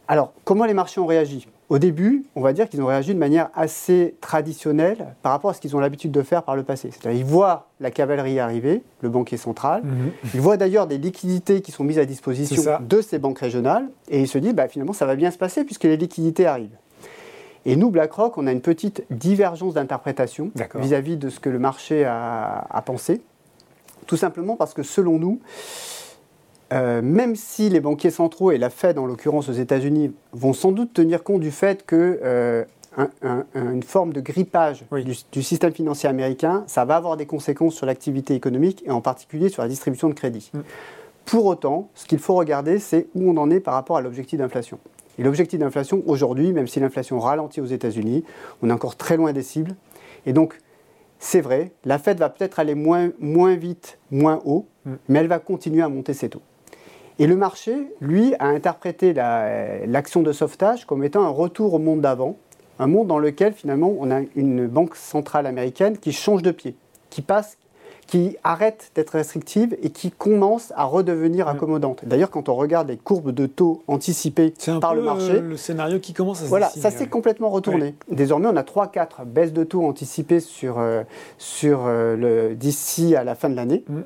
Alors, 0.08 0.32
comment 0.44 0.64
les 0.64 0.72
marchés 0.72 1.02
ont 1.02 1.06
réagi? 1.06 1.46
Au 1.68 1.78
début, 1.78 2.24
on 2.34 2.40
va 2.40 2.54
dire 2.54 2.66
qu'ils 2.66 2.80
ont 2.80 2.86
réagi 2.86 3.12
de 3.12 3.18
manière 3.18 3.50
assez 3.54 4.14
traditionnelle 4.22 5.14
par 5.20 5.32
rapport 5.32 5.50
à 5.50 5.52
ce 5.52 5.60
qu'ils 5.60 5.76
ont 5.76 5.80
l'habitude 5.80 6.12
de 6.12 6.22
faire 6.22 6.44
par 6.44 6.56
le 6.56 6.62
passé. 6.62 6.88
C'est-à-dire, 6.92 7.20
ils 7.20 7.26
voient 7.26 7.66
la 7.78 7.90
cavalerie 7.90 8.40
arriver, 8.40 8.82
le 9.02 9.10
banquier 9.10 9.36
central. 9.36 9.82
Mm-hmm. 9.82 10.30
Ils 10.32 10.40
voient 10.40 10.56
d'ailleurs 10.56 10.86
des 10.86 10.96
liquidités 10.96 11.60
qui 11.60 11.72
sont 11.72 11.84
mises 11.84 11.98
à 11.98 12.06
disposition 12.06 12.62
de 12.80 13.00
ces 13.02 13.18
banques 13.18 13.40
régionales. 13.40 13.86
Et 14.08 14.22
ils 14.22 14.28
se 14.28 14.38
disent, 14.38 14.54
bah, 14.54 14.68
finalement, 14.68 14.94
ça 14.94 15.04
va 15.04 15.14
bien 15.14 15.30
se 15.30 15.36
passer 15.36 15.64
puisque 15.64 15.84
les 15.84 15.98
liquidités 15.98 16.46
arrivent. 16.46 16.78
Et 17.66 17.74
nous, 17.74 17.90
BlackRock, 17.90 18.38
on 18.38 18.46
a 18.46 18.52
une 18.52 18.60
petite 18.60 19.04
divergence 19.10 19.74
d'interprétation 19.74 20.52
vis-à-vis 20.76 21.16
de 21.16 21.28
ce 21.28 21.40
que 21.40 21.50
le 21.50 21.58
marché 21.58 22.04
a, 22.04 22.82
pensé. 22.86 23.20
Tout 24.06 24.16
simplement 24.16 24.54
parce 24.54 24.72
que 24.72 24.84
selon 24.84 25.18
nous, 25.18 25.40
euh, 26.72 27.02
même 27.02 27.34
si 27.34 27.68
les 27.68 27.80
banquiers 27.80 28.10
centraux 28.10 28.52
et 28.52 28.58
la 28.58 28.70
Fed, 28.70 28.98
en 28.98 29.06
l'occurrence 29.06 29.48
aux 29.48 29.52
États-Unis, 29.52 30.14
vont 30.32 30.52
sans 30.52 30.70
doute 30.70 30.92
tenir 30.94 31.24
compte 31.24 31.40
du 31.40 31.50
fait 31.50 31.84
que 31.84 32.20
euh, 32.22 32.64
une 33.56 33.82
forme 33.82 34.12
de 34.12 34.20
grippage 34.20 34.84
du, 35.32 35.42
système 35.42 35.72
financier 35.72 36.08
américain, 36.08 36.62
ça 36.68 36.84
va 36.84 36.94
avoir 36.94 37.16
des 37.16 37.26
conséquences 37.26 37.74
sur 37.74 37.84
l'activité 37.84 38.34
économique 38.34 38.84
et 38.86 38.92
en 38.92 39.00
particulier 39.00 39.48
sur 39.48 39.62
la 39.62 39.68
distribution 39.68 40.08
de 40.08 40.14
crédit. 40.14 40.52
Mm. 40.54 40.60
Pour 41.24 41.46
autant, 41.46 41.90
ce 41.96 42.06
qu'il 42.06 42.20
faut 42.20 42.36
regarder, 42.36 42.78
c'est 42.78 43.08
où 43.16 43.28
on 43.28 43.36
en 43.38 43.50
est 43.50 43.58
par 43.58 43.74
rapport 43.74 43.96
à 43.96 44.00
l'objectif 44.00 44.38
d'inflation. 44.38 44.78
Et 45.18 45.22
l'objectif 45.22 45.58
d'inflation 45.58 46.02
aujourd'hui, 46.06 46.52
même 46.52 46.66
si 46.66 46.80
l'inflation 46.80 47.18
ralentit 47.18 47.60
aux 47.60 47.66
États-Unis, 47.66 48.24
on 48.62 48.70
est 48.70 48.72
encore 48.72 48.96
très 48.96 49.16
loin 49.16 49.32
des 49.32 49.42
cibles. 49.42 49.74
Et 50.26 50.32
donc, 50.32 50.58
c'est 51.18 51.40
vrai, 51.40 51.72
la 51.84 51.98
Fed 51.98 52.18
va 52.18 52.28
peut-être 52.28 52.58
aller 52.58 52.74
moins, 52.74 53.10
moins 53.18 53.56
vite, 53.56 53.98
moins 54.10 54.40
haut, 54.44 54.66
mm. 54.84 54.94
mais 55.08 55.20
elle 55.20 55.28
va 55.28 55.38
continuer 55.38 55.82
à 55.82 55.88
monter 55.88 56.12
ses 56.12 56.28
taux. 56.28 56.42
Et 57.18 57.26
le 57.26 57.36
marché, 57.36 57.74
lui, 58.00 58.34
a 58.38 58.46
interprété 58.46 59.14
l'action 59.14 60.22
de 60.22 60.32
sauvetage 60.32 60.84
comme 60.84 61.02
étant 61.02 61.22
un 61.22 61.30
retour 61.30 61.72
au 61.72 61.78
monde 61.78 62.02
d'avant, 62.02 62.36
un 62.78 62.86
monde 62.86 63.06
dans 63.06 63.18
lequel 63.18 63.54
finalement 63.54 63.94
on 63.98 64.10
a 64.10 64.20
une 64.34 64.66
banque 64.66 64.96
centrale 64.96 65.46
américaine 65.46 65.96
qui 65.96 66.12
change 66.12 66.42
de 66.42 66.50
pied, 66.50 66.76
qui 67.08 67.22
passe 67.22 67.56
qui 68.06 68.36
arrête 68.44 68.90
d'être 68.94 69.10
restrictive 69.10 69.76
et 69.82 69.90
qui 69.90 70.10
commence 70.10 70.72
à 70.76 70.84
redevenir 70.84 71.48
accommodante. 71.48 72.04
D'ailleurs, 72.04 72.30
quand 72.30 72.48
on 72.48 72.54
regarde 72.54 72.88
les 72.88 72.96
courbes 72.96 73.32
de 73.32 73.46
taux 73.46 73.82
anticipées 73.88 74.54
par 74.80 74.94
le 74.94 75.02
marché, 75.02 75.40
le 75.40 75.56
scénario 75.56 75.98
qui 75.98 76.12
commence 76.12 76.40
à 76.40 76.44
se 76.44 76.48
Voilà, 76.48 76.68
ça 76.68 76.90
s'est 76.90 77.08
complètement 77.08 77.48
retourné. 77.48 77.94
Désormais, 78.10 78.48
on 78.48 78.56
a 78.56 78.62
3-4 78.62 79.24
baisses 79.24 79.52
de 79.52 79.64
taux 79.64 79.84
anticipées 79.84 80.40
sur, 80.40 80.78
euh, 80.78 81.02
sur 81.38 81.84
euh, 81.86 82.54
d'ici 82.54 83.16
à 83.16 83.24
la 83.24 83.34
fin 83.34 83.48
de 83.48 83.56
l'année. 83.56 83.84
Mm. 83.88 84.00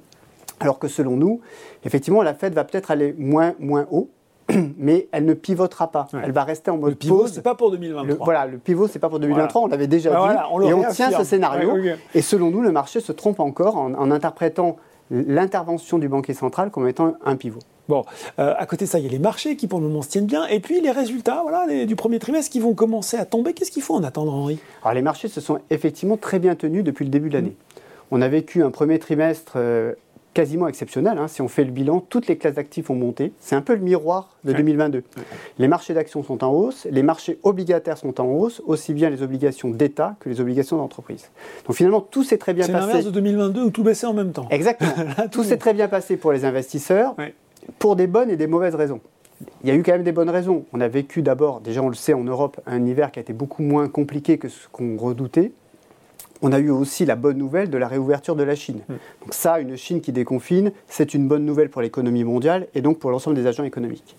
Alors 0.61 0.79
que 0.79 0.88
selon 0.88 1.17
nous, 1.17 1.41
effectivement, 1.85 2.23
la 2.23 2.35
Fed 2.35 2.53
va 2.53 2.64
peut-être 2.64 2.91
aller 2.91 3.14
moins, 3.19 3.55
moins 3.58 3.87
haut, 3.91 4.11
mais 4.79 5.08
elle 5.12 5.25
ne 5.25 5.35
pivotera 5.35 5.91
pas. 5.91 6.08
Elle 6.23 6.32
va 6.32 6.44
rester 6.44 6.70
en 6.70 6.79
mode 6.79 6.91
le 6.91 6.97
pivot, 6.97 7.26
c'est 7.26 7.43
pas 7.43 7.55
pour 7.55 7.70
2023. 7.70 8.25
voilà, 8.25 8.47
le 8.47 8.58
pivot, 8.58 8.88
c'est 8.88 8.99
pas 8.99 9.08
pour 9.08 9.20
2023. 9.20 9.62
On 9.62 9.67
l'avait 9.67 9.87
déjà 9.87 10.11
bah 10.11 10.47
dit. 10.61 10.69
et 10.69 10.75
on 10.75 10.85
tient 10.91 11.11
ce 11.11 11.25
scénario. 11.25 11.76
Et 12.14 12.23
selon 12.23 12.50
nous, 12.50 12.61
le 12.61 12.73
marché 12.73 13.00
se 13.00 13.12
trompe 13.12 13.41
encore 13.41 13.76
en, 13.76 14.11
interprétant 14.11 14.76
l'intervention 15.11 15.99
du 15.99 16.08
banquier 16.08 16.35
central 16.35 16.70
comme 16.70 16.87
étant 16.87 17.14
un 17.25 17.37
pivot. 17.37 17.58
Bon, 17.88 18.05
euh, 18.38 18.55
à 18.56 18.67
côté 18.67 18.85
de 18.85 18.91
ça, 18.91 19.00
il 19.00 19.05
y 19.05 19.08
a 19.08 19.11
les 19.11 19.19
marchés 19.19 19.56
qui 19.56 19.67
pour 19.67 19.81
le 19.81 19.88
moment 19.88 20.02
se 20.02 20.08
tiennent 20.08 20.26
bien, 20.26 20.47
et 20.47 20.61
puis 20.61 20.81
les 20.81 20.93
résultats 20.93 21.43
voilà, 21.43 21.85
du 21.85 21.96
premier 21.96 22.20
trimestre 22.20 22.53
qui 22.53 22.61
vont 22.61 22.75
commencer 22.75 23.17
à 23.17 23.25
tomber. 23.25 23.53
Qu'est-ce 23.53 23.73
qu'il 23.73 23.82
faut 23.82 23.94
en 23.94 24.05
attendre, 24.05 24.32
Henri? 24.32 24.61
Alors 24.85 24.94
les 24.94 25.03
marchés 25.03 25.26
se 25.26 25.41
sont 25.41 25.58
effectivement 25.70 26.17
très 26.17 26.38
bien 26.38 26.55
tenus 26.55 26.85
depuis 26.85 27.05
le 27.05 27.11
début 27.11 27.29
de 27.29 27.35
l'année. 27.35 27.56
Mmh. 27.56 27.81
On 28.12 28.23
a 28.23 28.29
vécu 28.29 28.62
un 28.62 28.70
premier 28.70 29.00
trimestre 29.00 29.55
euh, 29.56 29.94
quasiment 30.35 30.69
exceptionnel. 30.69 31.19
Hein. 31.19 31.29
Si 31.29 31.43
on 31.43 31.49
fait 31.49 31.65
le 31.65 31.71
bilan, 31.71 32.00
toutes 32.09 32.27
les 32.27 32.37
classes 32.37 32.55
d'actifs 32.55 32.91
ont 32.91 32.94
monté. 32.94 33.32
C'est 33.41 33.56
un 33.56 33.62
peu 33.62 33.75
le 33.75 33.81
miroir 33.81 34.37
de 34.44 34.53
2022. 34.53 35.03
Les 35.59 35.69
marchés 35.69 35.94
d'actions 35.94 36.23
sont 36.23 36.44
en 36.44 36.50
hausse, 36.50 36.87
les 36.91 37.03
marchés 37.03 37.38
obligataires 37.43 37.99
sont 37.99 38.21
en 38.21 38.27
hausse, 38.27 38.62
aussi 38.67 38.94
bien 38.94 39.11
les 39.11 39.23
obligations 39.23 39.71
d'État 39.71 40.17
que 40.21 40.29
les 40.29 40.41
obligations 40.41 40.77
d'entreprise. 40.77 41.31
Donc 41.67 41.77
finalement, 41.77 42.00
tout 42.00 42.23
s'est 42.23 42.38
très 42.38 42.55
bien 42.55 42.67
passé. 42.67 42.79
C'est 42.79 42.87
l'inverse 42.87 43.05
de 43.05 43.11
2022 43.11 43.62
où 43.62 43.71
tout 43.71 43.82
baissait 43.82 44.06
en 44.06 44.15
même 44.15 44.32
temps. 44.32 44.47
Exactement. 44.50 44.93
tout 45.31 45.44
s'est 45.44 45.59
très 45.59 45.75
bien 45.75 45.88
passé 45.88 46.17
pour 46.17 46.32
les 46.32 46.44
investisseurs, 46.44 47.15
pour 47.79 47.97
des 47.97 48.06
bonnes 48.06 48.31
et 48.31 48.37
des 48.37 48.47
mauvaises 48.47 48.75
raisons. 48.75 49.00
Il 49.62 49.69
y 49.69 49.73
a 49.73 49.75
eu 49.75 49.82
quand 49.82 49.93
même 49.93 50.03
des 50.03 50.12
bonnes 50.12 50.31
raisons. 50.31 50.65
On 50.73 50.81
a 50.81 50.88
vécu 50.88 51.23
d'abord, 51.23 51.61
déjà 51.61 51.82
on 51.82 51.88
le 51.88 51.94
sait 51.94 52.12
en 52.12 52.25
Europe, 52.25 52.61
un 52.67 52.85
hiver 52.85 53.11
qui 53.11 53.19
a 53.19 53.23
été 53.23 53.32
beaucoup 53.32 53.62
moins 53.62 53.88
compliqué 53.88 54.38
que 54.38 54.49
ce 54.49 54.69
qu'on 54.69 54.97
redoutait 54.99 55.53
on 56.43 56.53
a 56.53 56.59
eu 56.59 56.71
aussi 56.71 57.05
la 57.05 57.17
bonne 57.17 57.39
nouvelle 57.39 57.71
de 57.71 57.79
la 57.79 57.89
réouverture 57.89 58.37
de 58.37 58.43
la 58.43 58.55
Chine. 58.55 58.81
Mm. 58.89 58.95
Donc 59.23 59.35
ça, 59.35 59.61
une 59.61 59.77
Chine 59.77 60.01
qui 60.01 60.13
déconfine, 60.13 60.73
c'est 60.89 61.15
une 61.15 61.29
bonne 61.29 61.45
nouvelle 61.45 61.71
pour 61.71 61.83
l'économie 61.83 62.25
mondiale 62.25 62.67
et 62.75 62.83
donc 62.83 62.99
pour 62.99 63.11
l'ensemble 63.11 63.37
des 63.37 63.47
agents 63.47 63.65
économiques. 63.65 64.17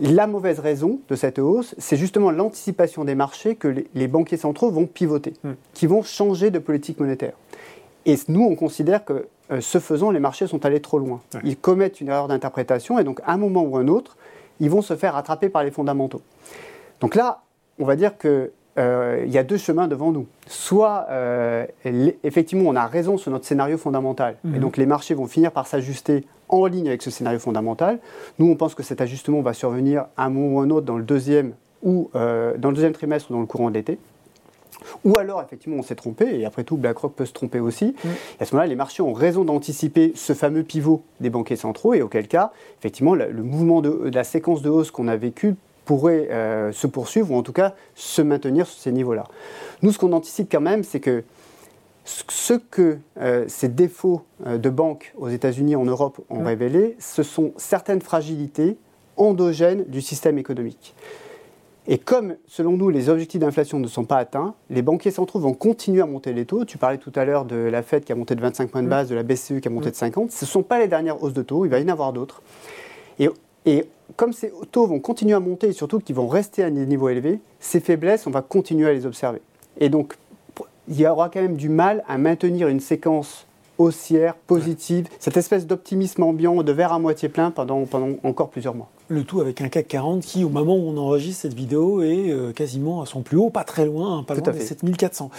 La 0.00 0.26
mauvaise 0.26 0.60
raison 0.60 1.00
de 1.08 1.16
cette 1.16 1.38
hausse, 1.38 1.74
c'est 1.78 1.96
justement 1.96 2.30
l'anticipation 2.30 3.04
des 3.04 3.14
marchés 3.14 3.56
que 3.56 3.68
les, 3.94 4.08
banquiers 4.08 4.36
centraux 4.36 4.70
vont 4.70 4.86
pivoter, 4.86 5.34
mm. 5.44 5.50
qui 5.74 5.86
vont 5.86 6.02
changer 6.02 6.50
de 6.50 6.58
politique 6.58 7.00
monétaire. 7.00 7.34
Et 8.06 8.16
nous, 8.28 8.42
on 8.42 8.54
considère 8.54 9.04
que 9.04 9.26
euh, 9.50 9.60
ce 9.60 9.78
faisant, 9.78 10.10
les 10.10 10.20
marchés 10.20 10.46
sont 10.46 10.64
allés 10.66 10.80
trop 10.80 10.98
loin. 10.98 11.20
Ils 11.42 11.56
commettent 11.56 12.00
une 12.00 12.08
erreur 12.08 12.28
d'interprétation 12.28 12.98
et 12.98 13.04
donc 13.04 13.20
à 13.24 13.32
un 13.32 13.38
moment 13.38 13.62
ou 13.62 13.76
un 13.76 13.88
autre, 13.88 14.16
ils 14.60 14.70
vont 14.70 14.82
se 14.82 14.96
faire 14.96 15.14
rattraper 15.14 15.48
par 15.48 15.64
les 15.64 15.70
fondamentaux. 15.70 16.22
Donc 17.00 17.14
là, 17.14 17.42
on 17.78 17.84
va 17.84 17.96
dire 17.96 18.18
que 18.18 18.50
euh, 18.78 19.24
il 19.26 19.32
y 19.32 19.38
a 19.38 19.42
deux 19.42 19.56
chemins 19.56 19.88
devant 19.88 20.12
nous. 20.12 20.26
Soit, 20.46 21.06
euh, 21.10 21.66
effectivement, 22.22 22.70
on 22.70 22.76
a 22.76 22.86
raison 22.86 23.18
sur 23.18 23.30
notre 23.30 23.44
scénario 23.44 23.76
fondamental, 23.76 24.36
et 24.44 24.48
mhm. 24.48 24.60
donc 24.60 24.76
les 24.76 24.86
marchés 24.86 25.14
vont 25.14 25.26
finir 25.26 25.50
par 25.52 25.66
s'ajuster 25.66 26.24
en 26.48 26.64
ligne 26.66 26.88
avec 26.88 27.02
ce 27.02 27.10
scénario 27.10 27.38
fondamental. 27.38 27.98
Nous, 28.38 28.48
on 28.48 28.56
pense 28.56 28.74
que 28.74 28.82
cet 28.82 29.00
ajustement 29.00 29.40
va 29.42 29.52
survenir 29.52 30.06
à 30.16 30.26
un 30.26 30.30
moment 30.30 30.56
ou 30.56 30.60
un 30.60 30.70
autre 30.70 30.86
dans 30.86 30.96
le 30.96 31.04
deuxième, 31.04 31.52
ou, 31.82 32.10
euh, 32.14 32.56
dans 32.56 32.68
le 32.68 32.74
deuxième 32.74 32.92
trimestre 32.92 33.30
ou 33.30 33.34
dans 33.34 33.40
le 33.40 33.46
courant 33.46 33.68
de 33.68 33.74
l'été. 33.74 33.98
Ou 35.04 35.18
alors, 35.18 35.42
effectivement, 35.42 35.78
on 35.78 35.82
s'est 35.82 35.96
trompé, 35.96 36.38
et 36.38 36.44
après 36.44 36.62
tout, 36.62 36.76
BlackRock 36.76 37.14
peut 37.14 37.26
se 37.26 37.32
tromper 37.32 37.58
aussi. 37.58 37.96
Mhm. 38.04 38.10
Et 38.38 38.42
à 38.42 38.46
ce 38.46 38.54
moment-là, 38.54 38.68
les 38.68 38.76
marchés 38.76 39.02
ont 39.02 39.12
raison 39.12 39.44
d'anticiper 39.44 40.12
ce 40.14 40.34
fameux 40.34 40.62
pivot 40.62 41.02
des 41.20 41.30
banquiers 41.30 41.56
centraux, 41.56 41.94
et 41.94 42.02
auquel 42.02 42.28
cas, 42.28 42.52
effectivement, 42.78 43.14
le, 43.14 43.32
mouvement 43.42 43.80
de, 43.80 43.90
de, 43.90 44.14
la 44.14 44.24
séquence 44.24 44.62
de 44.62 44.70
hausse 44.70 44.92
qu'on 44.92 45.08
a 45.08 45.16
vécu 45.16 45.56
pourrait 45.88 46.28
euh, 46.30 46.70
se 46.70 46.86
poursuivre 46.86 47.32
ou 47.32 47.36
en 47.38 47.42
tout 47.42 47.54
cas 47.54 47.74
se 47.94 48.20
maintenir 48.20 48.66
sur 48.66 48.78
ces 48.78 48.92
niveaux-là. 48.92 49.24
Nous, 49.80 49.90
ce 49.90 49.98
qu'on 49.98 50.12
anticipe 50.12 50.52
quand 50.52 50.60
même, 50.60 50.84
c'est 50.84 51.00
que 51.00 51.24
ce 52.04 52.52
que 52.52 52.98
euh, 53.18 53.46
ces 53.48 53.68
défauts 53.68 54.20
euh, 54.46 54.58
de 54.58 54.68
banques 54.68 55.14
aux 55.16 55.30
États-Unis 55.30 55.72
et 55.72 55.76
en 55.76 55.86
Europe 55.86 56.20
ont 56.28 56.42
mmh. 56.42 56.46
révélé, 56.46 56.96
ce 56.98 57.22
sont 57.22 57.54
certaines 57.56 58.02
fragilités 58.02 58.76
endogènes 59.16 59.84
du 59.84 60.02
système 60.02 60.36
économique. 60.36 60.94
Et 61.86 61.96
comme, 61.96 62.36
selon 62.46 62.76
nous, 62.76 62.90
les 62.90 63.08
objectifs 63.08 63.40
d'inflation 63.40 63.78
ne 63.78 63.88
sont 63.88 64.04
pas 64.04 64.18
atteints, 64.18 64.54
les 64.68 64.82
banquiers 64.82 65.10
centraux 65.10 65.40
vont 65.40 65.54
continuer 65.54 66.02
à 66.02 66.06
monter 66.06 66.34
les 66.34 66.44
taux. 66.44 66.66
Tu 66.66 66.76
parlais 66.76 66.98
tout 66.98 67.12
à 67.14 67.24
l'heure 67.24 67.46
de 67.46 67.56
la 67.56 67.82
Fed 67.82 68.04
qui 68.04 68.12
a 68.12 68.14
monté 68.14 68.34
de 68.34 68.42
25 68.42 68.70
points 68.70 68.82
de 68.82 68.88
mmh. 68.88 68.90
base, 68.90 69.08
de 69.08 69.14
la 69.14 69.22
BCE 69.22 69.60
qui 69.62 69.68
a 69.68 69.70
monté 69.70 69.88
mmh. 69.88 69.92
de 69.92 69.96
50. 69.96 70.32
Ce 70.32 70.44
ne 70.44 70.48
sont 70.48 70.62
pas 70.62 70.78
les 70.78 70.88
dernières 70.88 71.22
hausses 71.22 71.32
de 71.32 71.40
taux, 71.40 71.64
il 71.64 71.70
va 71.70 71.78
y 71.78 71.84
en 71.84 71.88
avoir 71.88 72.12
d'autres. 72.12 72.42
Et, 73.18 73.30
et 73.68 73.84
comme 74.16 74.32
ces 74.32 74.50
taux 74.72 74.86
vont 74.86 74.98
continuer 74.98 75.34
à 75.34 75.40
monter 75.40 75.68
et 75.68 75.72
surtout 75.72 76.00
qu'ils 76.00 76.16
vont 76.16 76.26
rester 76.26 76.64
à 76.64 76.70
des 76.70 76.86
niveaux 76.86 77.10
élevés, 77.10 77.40
ces 77.60 77.80
faiblesses, 77.80 78.26
on 78.26 78.30
va 78.30 78.40
continuer 78.40 78.88
à 78.88 78.94
les 78.94 79.04
observer. 79.04 79.42
Et 79.78 79.90
donc, 79.90 80.14
il 80.88 80.98
y 80.98 81.06
aura 81.06 81.28
quand 81.28 81.42
même 81.42 81.56
du 81.56 81.68
mal 81.68 82.02
à 82.08 82.16
maintenir 82.16 82.68
une 82.68 82.80
séquence 82.80 83.46
haussière, 83.76 84.34
positive, 84.34 85.06
cette 85.20 85.36
espèce 85.36 85.66
d'optimisme 85.66 86.22
ambiant, 86.22 86.62
de 86.62 86.72
verre 86.72 86.94
à 86.94 86.98
moitié 86.98 87.28
plein 87.28 87.50
pendant, 87.50 87.84
pendant 87.84 88.16
encore 88.24 88.48
plusieurs 88.48 88.74
mois. 88.74 88.88
Le 89.08 89.22
tout 89.22 89.40
avec 89.40 89.60
un 89.60 89.68
CAC 89.68 89.86
40 89.86 90.22
qui, 90.22 90.44
au 90.44 90.48
moment 90.48 90.74
où 90.74 90.88
on 90.88 90.96
enregistre 90.96 91.42
cette 91.42 91.54
vidéo, 91.54 92.02
est 92.02 92.30
euh, 92.30 92.52
quasiment 92.52 93.02
à 93.02 93.06
son 93.06 93.20
plus 93.20 93.36
haut, 93.36 93.50
pas 93.50 93.64
très 93.64 93.84
loin, 93.84 94.18
hein, 94.18 94.22
pas 94.24 94.34
loin 94.34 94.50
des 94.50 94.60
7400. 94.60 95.30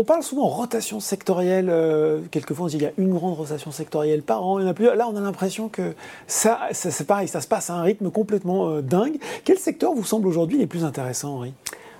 On 0.00 0.04
parle 0.04 0.22
souvent 0.22 0.46
rotation 0.46 1.00
sectorielle. 1.00 1.68
Euh, 1.68 2.20
quelquefois, 2.30 2.66
on 2.66 2.68
dit 2.68 2.76
qu'il 2.76 2.84
y 2.84 2.86
a 2.86 2.92
une 2.98 3.12
grande 3.12 3.36
rotation 3.36 3.72
sectorielle 3.72 4.22
par 4.22 4.46
an. 4.46 4.60
Il 4.60 4.62
y 4.62 4.64
en 4.64 4.70
a 4.70 4.72
plus. 4.72 4.84
Là, 4.84 5.08
on 5.08 5.16
a 5.16 5.20
l'impression 5.20 5.68
que 5.68 5.92
ça, 6.28 6.68
c'est 6.70 7.04
pareil, 7.04 7.26
ça 7.26 7.40
se 7.40 7.48
passe 7.48 7.68
à 7.68 7.74
un 7.74 7.82
rythme 7.82 8.08
complètement 8.12 8.68
euh, 8.68 8.80
dingue. 8.80 9.18
Quel 9.42 9.58
secteur 9.58 9.92
vous 9.94 10.04
semble 10.04 10.28
aujourd'hui 10.28 10.56
les 10.56 10.68
plus 10.68 10.84
intéressants, 10.84 11.34
Henri? 11.34 11.52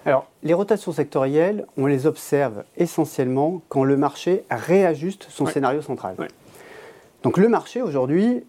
Alors, 0.07 0.29
les 0.45 0.55
rotations 0.55 0.93
sectorielles, 0.93 1.67
on 1.77 1.87
les 1.87 2.07
observe 2.07 2.63
essentiellement 2.77 3.63
quand 3.69 3.83
le 3.83 3.97
marché 3.97 4.45
réajuste 4.49 5.27
son 5.29 5.47
scénario 5.47 5.83
central. 5.83 6.15
Donc 7.25 7.37
le 7.37 7.49
marché 7.49 7.83
aujourd'hui 7.83 8.45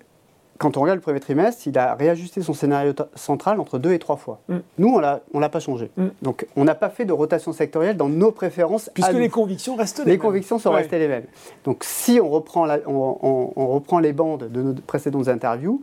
quand 0.59 0.75
on 0.75 0.81
regarde 0.81 0.97
le 0.97 1.01
premier 1.01 1.21
trimestre, 1.21 1.67
il 1.67 1.77
a 1.77 1.95
réajusté 1.95 2.41
son 2.41 2.53
scénario 2.53 2.93
central 3.15 3.61
entre 3.61 3.79
deux 3.79 3.93
et 3.93 3.99
trois 3.99 4.17
fois. 4.17 4.41
Mm. 4.49 4.57
Nous, 4.77 4.89
on 4.89 4.97
ne 4.99 5.41
l'a 5.41 5.49
pas 5.49 5.61
changé. 5.61 5.89
Mm. 5.95 6.07
Donc, 6.21 6.45
on 6.57 6.65
n'a 6.65 6.75
pas 6.75 6.89
fait 6.89 7.05
de 7.05 7.13
rotation 7.13 7.53
sectorielle 7.53 7.95
dans 7.95 8.09
nos 8.09 8.31
préférences. 8.31 8.91
Puisque 8.93 9.13
les 9.13 9.29
convictions 9.29 9.77
restent 9.77 9.99
les, 9.99 10.05
mêmes. 10.05 10.13
Les 10.13 10.19
convictions 10.19 10.59
sont 10.59 10.71
restées 10.71 10.99
les 10.99 11.07
mêmes. 11.07 11.23
Donc, 11.63 11.85
si 11.85 12.19
on 12.21 12.29
reprend, 12.29 12.67
on, 12.85 13.73
reprend 13.73 13.99
les 13.99 14.11
bandes 14.11 14.49
de 14.51 14.61
nos 14.61 14.73
précédentes 14.73 15.29
interviews, 15.29 15.81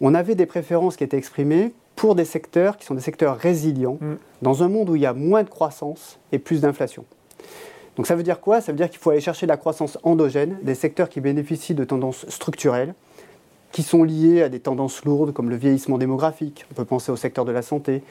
on 0.00 0.14
avait 0.14 0.36
des 0.36 0.46
préférences 0.46 0.96
qui 0.96 1.02
étaient 1.02 1.18
exprimées 1.18 1.72
pour 1.96 2.14
des 2.14 2.24
secteurs 2.24 2.76
qui 2.76 2.86
sont 2.86 2.94
des 2.94 3.02
secteurs 3.02 3.36
résilients, 3.36 3.98
mm. 4.00 4.14
dans 4.40 4.62
un 4.62 4.68
monde 4.68 4.88
où 4.88 4.94
il 4.94 5.02
y 5.02 5.06
a 5.06 5.14
moins 5.14 5.42
de 5.42 5.50
croissance 5.50 6.20
et 6.30 6.38
plus 6.38 6.60
d'inflation. 6.60 7.04
Donc 7.96 8.06
ça 8.06 8.14
veut 8.14 8.22
dire 8.22 8.40
quoi? 8.40 8.60
Ça 8.60 8.70
veut 8.70 8.78
dire 8.78 8.88
qu'il 8.88 9.00
faut 9.00 9.10
aller 9.10 9.20
chercher 9.20 9.46
la 9.46 9.56
croissance 9.56 9.98
endogène, 10.04 10.58
des 10.62 10.74
secteurs 10.74 11.08
qui 11.08 11.20
bénéficient 11.20 11.74
de 11.74 11.84
tendances 11.84 12.24
structurelles, 12.28 12.94
qui 13.72 13.82
sont 13.82 14.04
liées 14.04 14.42
à 14.42 14.48
des 14.48 14.60
tendances 14.60 15.04
lourdes 15.04 15.32
comme 15.32 15.50
le 15.50 15.56
vieillissement 15.56 15.98
démographique, 15.98 16.66
on 16.70 16.74
peut 16.74 16.84
penser 16.84 17.10
au 17.10 17.16
secteur 17.16 17.44
de 17.44 17.52
la 17.52 17.62
santé, 17.62 18.02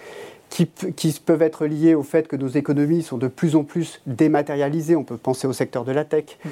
qui, 0.49 0.67
qui, 0.67 1.17
peuvent 1.23 1.43
être 1.43 1.65
liées 1.65 1.95
au 1.95 2.03
fait 2.03 2.27
que 2.27 2.35
nos 2.35 2.49
économies 2.49 3.03
sont 3.03 3.17
de 3.17 3.27
plus 3.27 3.55
en 3.55 3.63
plus 3.63 4.01
dématérialisées, 4.05 4.95
on 4.95 5.03
peut 5.03 5.17
penser 5.17 5.47
au 5.47 5.53
secteur 5.53 5.85
de 5.85 5.91
la 5.91 6.03
tech, 6.03 6.37
mm. 6.43 6.49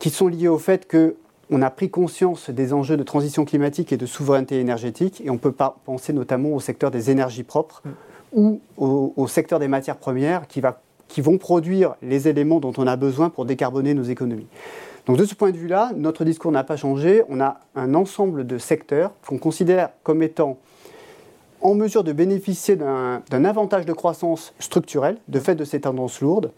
qui 0.00 0.10
sont 0.10 0.26
liées 0.26 0.48
au 0.48 0.58
fait 0.58 0.88
que 0.88 1.14
on 1.48 1.62
a 1.62 1.70
pris 1.70 1.90
conscience 1.90 2.50
des 2.50 2.72
enjeux 2.72 2.96
de 2.96 3.04
transition 3.04 3.44
climatique 3.44 3.92
et 3.92 3.96
de 3.96 4.06
souveraineté 4.06 4.58
énergétique, 4.58 5.22
et 5.24 5.30
on 5.30 5.38
peut 5.38 5.52
pas 5.52 5.78
penser 5.84 6.12
notamment 6.12 6.48
au 6.50 6.60
secteur 6.60 6.90
des 6.90 7.10
énergies 7.10 7.44
propres 7.44 7.82
mm. 7.84 7.90
ou 8.36 8.60
au, 9.16 9.28
secteur 9.28 9.58
des 9.58 9.68
matières 9.68 9.98
premières 9.98 10.48
qui, 10.48 10.60
va, 10.60 10.80
qui 11.06 11.20
vont 11.20 11.38
produire 11.38 11.94
les 12.02 12.26
éléments 12.26 12.58
dont 12.58 12.72
on 12.78 12.86
a 12.86 12.96
besoin 12.96 13.30
pour 13.30 13.44
décarboner 13.44 13.94
nos 13.94 14.02
économies. 14.02 14.48
Donc 15.06 15.18
de 15.18 15.24
ce 15.24 15.34
point 15.34 15.52
de 15.52 15.56
vue-là, 15.56 15.92
notre 15.96 16.24
discours 16.24 16.50
n'a 16.50 16.64
pas 16.64 16.76
changé. 16.76 17.22
On 17.28 17.40
a 17.40 17.60
un 17.76 17.94
ensemble 17.94 18.46
de 18.46 18.58
secteurs 18.58 19.12
qu'on 19.26 19.38
considère 19.38 19.90
comme 20.02 20.22
étant 20.22 20.58
en 21.60 21.74
mesure 21.74 22.04
de 22.04 22.12
bénéficier 22.12 22.76
d'un 22.76 23.44
avantage 23.44 23.86
de 23.86 23.92
croissance 23.92 24.52
structurel 24.58 25.16
de 25.28 25.40
fait 25.40 25.54
de 25.54 25.64
ces 25.64 25.80
tendances 25.80 26.20
lourdes 26.20 26.52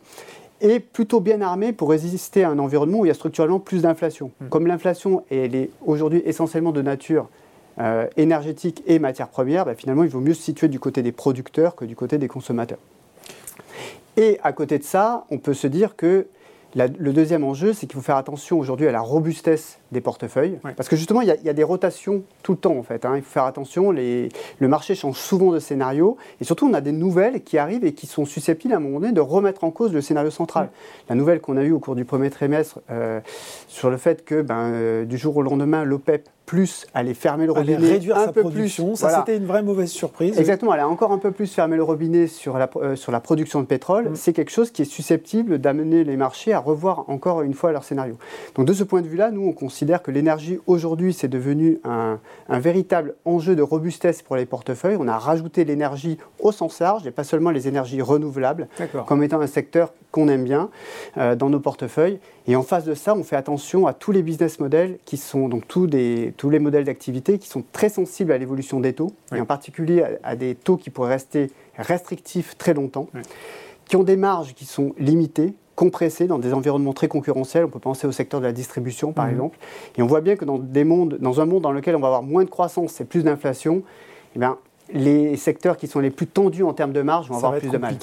est 0.61 0.81
plutôt 0.81 1.21
bien 1.21 1.41
armé 1.41 1.73
pour 1.73 1.91
résister 1.91 2.43
à 2.43 2.51
un 2.51 2.59
environnement 2.59 3.01
où 3.01 3.05
il 3.05 3.09
y 3.09 3.13
a 3.13 3.15
structurellement 3.15 3.61
plus 3.61 3.83
d'inflation. 3.83 4.33
Hmm. 4.41 4.49
Comme 4.49 4.67
l'inflation 4.67 5.25
est 5.31 5.71
aujourd'hui 5.87 6.21
essentiellement 6.25 6.73
de 6.73 6.83
nature 6.83 7.29
euh, 7.79 8.09
énergétique 8.17 8.83
et 8.87 8.99
matière 8.99 9.29
première, 9.29 9.67
bah, 9.67 9.77
finalement 9.77 10.03
il 10.03 10.11
vaut 10.11 10.21
mieux 10.21 10.35
se 10.35 10.43
situer 10.43 10.67
du 10.67 10.81
côté 10.81 11.03
des 11.03 11.13
producteurs 11.13 11.77
que 11.77 11.85
du 11.85 11.95
côté 11.95 12.19
des 12.19 12.27
consommateurs. 12.27 12.81
Et 14.17 14.41
à 14.43 14.53
côté 14.53 14.79
de 14.79 14.85
ça, 14.85 15.27
on 15.31 15.39
peut 15.39 15.55
se 15.55 15.69
dire 15.69 15.95
que 15.95 16.27
le 16.75 17.13
deuxième 17.13 17.45
enjeu, 17.45 17.73
c'est 17.73 17.87
qu'il 17.87 17.97
faut 17.97 18.03
faire 18.03 18.17
attention 18.17 18.59
aujourd'hui 18.59 18.87
à 18.87 18.93
la 18.93 19.01
robustesse 19.01 19.79
des 19.91 20.01
portefeuilles. 20.01 20.59
Parce 20.77 20.89
que 20.89 20.97
justement, 20.97 21.23
il 21.23 21.29
y, 21.29 21.49
a, 21.49 21.53
des 21.53 21.63
rotations 21.63 22.23
tout 22.43 22.53
le 22.53 22.59
temps, 22.59 22.77
en 22.77 22.83
fait. 22.83 23.05
Hein. 23.05 23.15
Il 23.17 23.23
faut 23.23 23.31
faire 23.31 23.45
attention. 23.45 23.91
le 23.91 24.29
marché 24.61 24.95
change 24.95 25.17
souvent 25.17 25.53
de 25.53 25.59
scénario. 25.59 26.17
Et 26.41 26.45
surtout, 26.45 26.69
on 26.69 26.75
a 26.75 26.81
des 26.81 26.93
nouvelles 26.93 27.43
qui 27.43 27.59
arrivent 27.59 27.85
et 27.85 27.95
qui 27.95 28.07
sont 28.07 28.27
susceptibles, 28.27 28.75
à 28.75 28.77
un 28.77 28.81
moment 28.81 29.01
donné, 29.01 29.13
de 29.13 29.21
remettre 29.21 29.65
en 29.65 29.71
cause 29.71 29.93
le 29.93 30.01
scénario 30.01 30.31
central. 30.31 30.71
La 31.09 31.15
nouvelle 31.15 31.41
qu'on 31.41 31.57
a 31.57 31.63
eue 31.63 31.73
au 31.73 31.81
cours 31.81 31.95
du 31.95 32.05
premier 32.05 32.31
trimestre 32.31 32.81
euh, 32.91 33.21
sur 33.67 33.91
le 33.91 33.97
fait 33.97 34.25
que, 34.25 34.43
ben, 34.43 34.73
euh, 34.73 35.05
du 35.05 35.17
jour 35.17 35.37
au 35.37 35.43
lendemain, 35.43 35.85
l'OPEP 35.85 36.29
plus 36.49 36.87
aller 36.95 37.13
fermer 37.13 37.45
le 37.45 37.53
robinet, 37.53 37.77
réduire 37.77 38.17
un 38.17 38.29
peu 38.29 38.41
production. 38.41 38.89
Plus, 38.89 38.97
ça, 38.97 39.19
c'était 39.19 39.37
une 39.37 39.45
vraie 39.45 39.63
mauvaise 39.63 39.91
surprise. 39.91 40.39
Exactement, 40.39 40.73
elle 40.73 40.81
a 40.81 40.89
encore 40.89 41.13
un 41.13 41.19
peu 41.19 41.31
plus 41.31 41.53
fermé 41.53 41.77
le 41.77 41.83
robinet 41.83 42.27
sur 42.27 42.57
la, 42.57 42.71
euh, 42.77 42.97
sur 42.97 43.13
la 43.13 43.21
production 43.21 43.61
de 43.61 43.67
pétrole. 43.67 44.09
Mm. 44.09 44.17
C'est 44.17 44.33
quelque 44.33 44.51
chose 44.51 44.71
qui 44.71 44.81
est 44.81 44.87
susceptible 44.87 45.59
d'amener 45.59 46.05
les 46.05 46.17
marchés 46.17 46.55
à 46.55 46.59
revoir 46.59 47.05
encore 47.09 47.43
une 47.43 47.53
fois 47.53 47.71
leur 47.71 47.85
scénario. 47.85 48.17
Donc 48.55 48.65
de 48.65 48.73
ce 48.73 48.83
point 48.83 49.03
de 49.03 49.07
vue-là, 49.07 49.31
nous, 49.31 49.47
on 49.47 49.53
considère 49.53 50.03
que 50.03 50.11
l'énergie 50.11 50.59
aujourd'hui, 50.67 51.13
c'est 51.13 51.29
devenu 51.29 51.81
un, 51.85 52.19
un, 52.49 52.59
véritable 52.59 53.15
enjeu 53.27 53.55
de 53.55 53.63
robustesse 53.63 54.23
pour 54.23 54.37
les 54.37 54.47
portefeuilles. 54.47 54.97
On 54.99 55.07
a 55.07 55.19
rajouté 55.19 55.67
l'énergie 55.67 56.17
au 56.41 56.51
sens 56.51 56.81
large 56.81 57.07
et 57.07 57.11
pas 57.11 57.25
seulement 57.25 57.51
les 57.51 57.69
énergies 57.69 58.01
renouvelables 58.01 58.69
comme 59.07 59.23
étant 59.23 59.41
un 59.43 59.47
secteur 59.47 59.93
qu'on 60.13 60.29
aime 60.29 60.45
bien 60.45 60.71
euh, 61.19 61.37
dans 61.37 61.51
nos 61.51 61.61
portefeuilles. 61.61 62.19
Et 62.49 62.57
en 62.57 62.63
face 62.63 62.85
de 62.85 62.95
ça, 62.95 63.15
on 63.15 63.23
fait 63.23 63.37
attention 63.37 63.87
à 63.87 63.93
tous 63.93 64.11
les 64.11 64.23
business 64.23 64.59
models 64.59 64.99
qui 65.05 65.19
sont 65.19 65.51
donc 65.51 65.69
tous, 65.69 65.87
des, 65.87 66.33
tous 66.39 66.49
les 66.49 66.59
modèles 66.59 66.85
d'activité 66.85 67.39
qui 67.39 67.47
sont 67.47 67.63
très 67.73 67.91
sensibles 67.91 68.33
à 68.33 68.39
l'évolution 68.39 68.81
des 68.81 68.95
taux, 68.95 69.13
et 69.35 69.41
en 69.41 69.45
particulier 69.45 70.03
à, 70.23 70.35
des 70.35 70.55
taux 70.55 70.79
qui 70.79 70.89
pourraient 70.89 71.11
rester 71.11 71.51
restrictifs 71.77 72.57
très 72.57 72.73
longtemps, 72.73 73.09
qui 73.85 73.97
ont 73.97 74.03
des 74.03 74.17
marges 74.17 74.55
qui 74.55 74.65
sont 74.65 74.95
limitées, 74.99 75.53
compressées 75.75 76.27
dans 76.27 76.39
des 76.39 76.55
environnements 76.55 76.95
très 76.95 77.07
concurrentiels. 77.07 77.67
On 77.67 77.69
peut 77.69 77.79
penser 77.79 78.07
au 78.07 78.13
secteur 78.13 78.41
de 78.41 78.47
la 78.47 78.53
distribution, 78.53 79.13
par 79.13 79.27
mhm. 79.27 79.33
exemple. 79.33 79.59
Et 79.99 80.03
on 80.03 80.07
voit 80.07 80.23
bien 80.23 80.35
que 80.35 80.47
dans, 80.47 80.59
des 80.59 80.85
mondes, 80.85 81.19
dans 81.21 81.43
un 81.43 81.45
monde 81.45 81.63
dans 81.63 81.71
lequel 81.71 81.97
on 81.97 82.01
va 82.01 82.09
avoir 82.09 82.23
moins 82.23 82.45
de 82.45 82.51
croissance 82.51 82.99
et 83.03 83.05
plus 83.05 83.25
d'inflation, 83.25 83.83
eh 84.35 84.39
bien, 84.39 84.57
les 84.93 85.37
secteurs 85.37 85.77
qui 85.77 85.87
sont 85.87 86.01
les 86.01 86.11
plus 86.11 86.27
tendus 86.27 86.63
en 86.63 86.73
termes 86.73 86.93
de 86.93 87.03
marge 87.03 87.29
vont 87.29 87.37
avoir 87.37 87.57
plus 87.59 87.71
de 87.71 87.79
mal. 87.79 87.97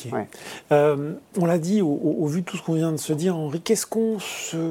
Euh, 0.71 1.13
on 1.39 1.45
l'a 1.45 1.57
dit, 1.57 1.81
au, 1.81 2.25
vu 2.25 2.41
de 2.41 2.45
tout 2.45 2.57
ce 2.57 2.63
qu'on 2.63 2.73
vient 2.73 2.91
de 2.91 2.97
se 2.97 3.13
dire, 3.13 3.35
Henri, 3.35 3.61
qu'est-ce 3.61 3.85
qu'on 3.85 4.17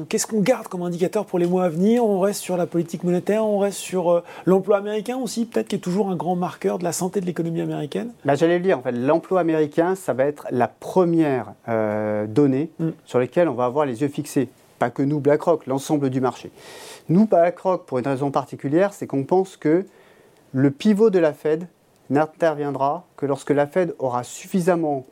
qu'est-ce 0.07 0.27
qu'on 0.27 0.39
garde 0.39 0.67
comme 0.67 0.83
indicateur 0.83 1.25
pour 1.25 1.39
les 1.39 1.45
mois 1.45 1.65
à 1.65 1.69
venir? 1.69 2.05
On 2.05 2.19
reste 2.19 2.41
sur 2.41 2.57
la 2.57 2.67
politique 2.67 3.03
monétaire, 3.03 3.45
on 3.45 3.59
reste 3.59 3.77
sur 3.77 4.11
euh, 4.11 4.23
l'emploi 4.45 4.77
américain 4.77 5.17
aussi, 5.17 5.45
peut-être 5.45 5.67
qui 5.67 5.75
est 5.75 5.79
toujours 5.79 6.09
un 6.09 6.15
grand 6.15 6.35
marqueur 6.35 6.79
de 6.79 6.83
la 6.83 6.91
santé 6.91 7.21
de 7.21 7.25
l'économie 7.25 7.61
américaine? 7.61 8.11
Bah, 8.23 8.35
J'allais 8.35 8.57
le 8.57 8.63
dire, 8.63 8.79
en 8.79 8.81
fait, 8.81 8.91
l'emploi 8.91 9.41
américain, 9.41 9.95
ça 9.95 10.13
va 10.13 10.25
être 10.25 10.47
la 10.51 10.67
première 10.67 11.53
euh, 11.67 12.27
donnée 12.27 12.69
mm. 12.79 12.89
sur 13.05 13.19
laquelle 13.19 13.49
on 13.49 13.55
va 13.55 13.65
avoir 13.65 13.85
les 13.85 14.01
yeux 14.01 14.07
fixés. 14.07 14.49
Pas 14.79 14.89
que 14.89 15.03
nous, 15.03 15.19
BlackRock, 15.19 15.67
l'ensemble 15.67 16.09
du 16.09 16.19
marché. 16.19 16.51
Nous, 17.07 17.25
BlackRock, 17.25 17.85
pour 17.85 17.99
une 17.99 18.07
raison 18.07 18.31
particulière, 18.31 18.93
c'est 18.93 19.07
qu'on 19.07 19.23
pense 19.23 19.57
que 19.57 19.85
le 20.53 20.71
pivot 20.71 21.09
de 21.09 21.19
la 21.19 21.33
Fed 21.33 21.67
n'interviendra 22.09 23.05
que 23.17 23.25
lorsque 23.25 23.51
la 23.51 23.67
Fed 23.67 23.95
aura 23.99 24.23
suffisamment 24.23 25.05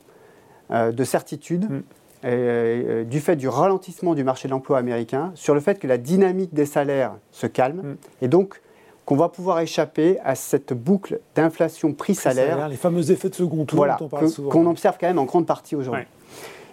euh, 0.71 0.91
de 0.91 1.03
certitude 1.03 1.69
mm. 1.69 1.83
euh, 2.25 3.03
du 3.03 3.19
fait 3.19 3.35
du 3.35 3.47
ralentissement 3.47 4.15
du 4.15 4.23
marché 4.23 4.47
de 4.47 4.53
l'emploi 4.53 4.77
américain 4.77 5.31
sur 5.35 5.53
le 5.53 5.59
fait 5.59 5.79
que 5.79 5.87
la 5.87 5.97
dynamique 5.97 6.53
des 6.53 6.65
salaires 6.65 7.13
se 7.31 7.47
calme 7.47 7.77
mm. 7.77 7.95
et 8.21 8.27
donc 8.27 8.61
qu'on 9.05 9.15
va 9.15 9.27
pouvoir 9.27 9.59
échapper 9.59 10.19
à 10.23 10.35
cette 10.35 10.73
boucle 10.73 11.19
d'inflation 11.35 11.93
prix-salaire. 11.93 12.69
les 12.69 12.77
fameux 12.77 13.11
effets 13.11 13.29
de 13.29 13.35
second 13.35 13.65
tour 13.65 13.77
voilà, 13.77 13.99
qu'on 14.49 14.65
observe 14.67 14.97
quand 14.99 15.07
même 15.07 15.19
en 15.19 15.25
grande 15.25 15.45
partie 15.45 15.75
aujourd'hui. 15.75 16.05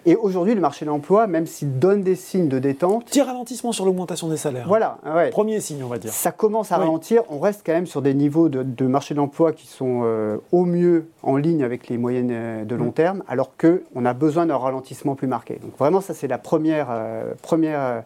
Et 0.05 0.15
aujourd'hui, 0.15 0.55
le 0.55 0.61
marché 0.61 0.83
de 0.83 0.89
l'emploi, 0.89 1.27
même 1.27 1.45
s'il 1.45 1.77
donne 1.77 2.01
des 2.01 2.15
signes 2.15 2.47
de 2.47 2.57
détente. 2.57 3.05
Petit 3.05 3.21
ralentissement 3.21 3.71
sur 3.71 3.85
l'augmentation 3.85 4.29
des 4.29 4.37
salaires. 4.37 4.67
Voilà. 4.67 4.97
Ouais. 5.05 5.29
Premier 5.29 5.59
signe, 5.59 5.83
on 5.83 5.87
va 5.87 5.99
dire. 5.99 6.11
Ça 6.11 6.31
commence 6.31 6.71
à 6.71 6.77
ralentir. 6.77 7.23
On 7.29 7.39
reste 7.39 7.61
quand 7.63 7.73
même 7.73 7.85
sur 7.85 8.01
des 8.01 8.15
niveaux 8.15 8.49
de, 8.49 8.87
marché 8.87 9.13
de 9.13 9.19
l'emploi 9.19 9.51
qui 9.51 9.67
sont 9.67 10.01
euh, 10.03 10.37
au 10.51 10.65
mieux 10.65 11.07
en 11.21 11.37
ligne 11.37 11.63
avec 11.63 11.87
les 11.87 11.99
moyennes 11.99 12.31
euh, 12.31 12.65
de 12.65 12.75
long 12.75 12.87
mm. 12.87 12.93
terme, 12.93 13.23
alors 13.27 13.51
qu'on 13.57 14.05
a 14.05 14.13
besoin 14.13 14.47
d'un 14.47 14.57
ralentissement 14.57 15.15
plus 15.15 15.27
marqué. 15.27 15.59
Donc 15.61 15.77
vraiment, 15.77 16.01
ça, 16.01 16.15
c'est 16.15 16.27
la 16.27 16.39
première, 16.39 16.87
euh, 16.89 17.33
première 17.43 18.03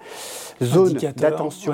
zone 0.62 0.94
d'attention. 1.16 1.74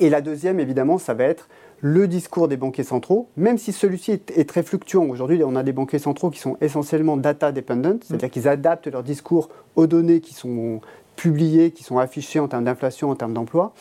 Et 0.00 0.10
la 0.10 0.20
deuxième, 0.20 0.60
évidemment, 0.60 0.98
ça 0.98 1.14
va 1.14 1.24
être 1.24 1.48
le 1.86 2.08
discours 2.08 2.48
des 2.48 2.56
banquiers 2.56 2.82
centraux, 2.82 3.28
même 3.36 3.58
si 3.58 3.70
celui-ci 3.70 4.12
est, 4.12 4.48
très 4.48 4.62
fluctuant. 4.62 5.04
Aujourd'hui, 5.04 5.44
on 5.44 5.54
a 5.54 5.62
des 5.62 5.74
banquiers 5.74 5.98
centraux 5.98 6.30
qui 6.30 6.38
sont 6.38 6.56
essentiellement 6.62 7.18
data 7.18 7.52
dependent, 7.52 8.02
c'est-à-dire 8.02 8.28
mm. 8.28 8.30
qu'ils 8.30 8.48
adaptent 8.48 8.86
leur 8.86 9.02
discours 9.02 9.50
aux 9.76 9.86
données 9.86 10.20
qui 10.20 10.32
sont 10.32 10.80
publiées, 11.14 11.72
qui 11.72 11.84
sont 11.84 11.98
affichées 11.98 12.40
en 12.40 12.48
termes 12.48 12.64
d'inflation, 12.64 13.10
en 13.10 13.16
termes 13.16 13.34
d'emploi. 13.34 13.74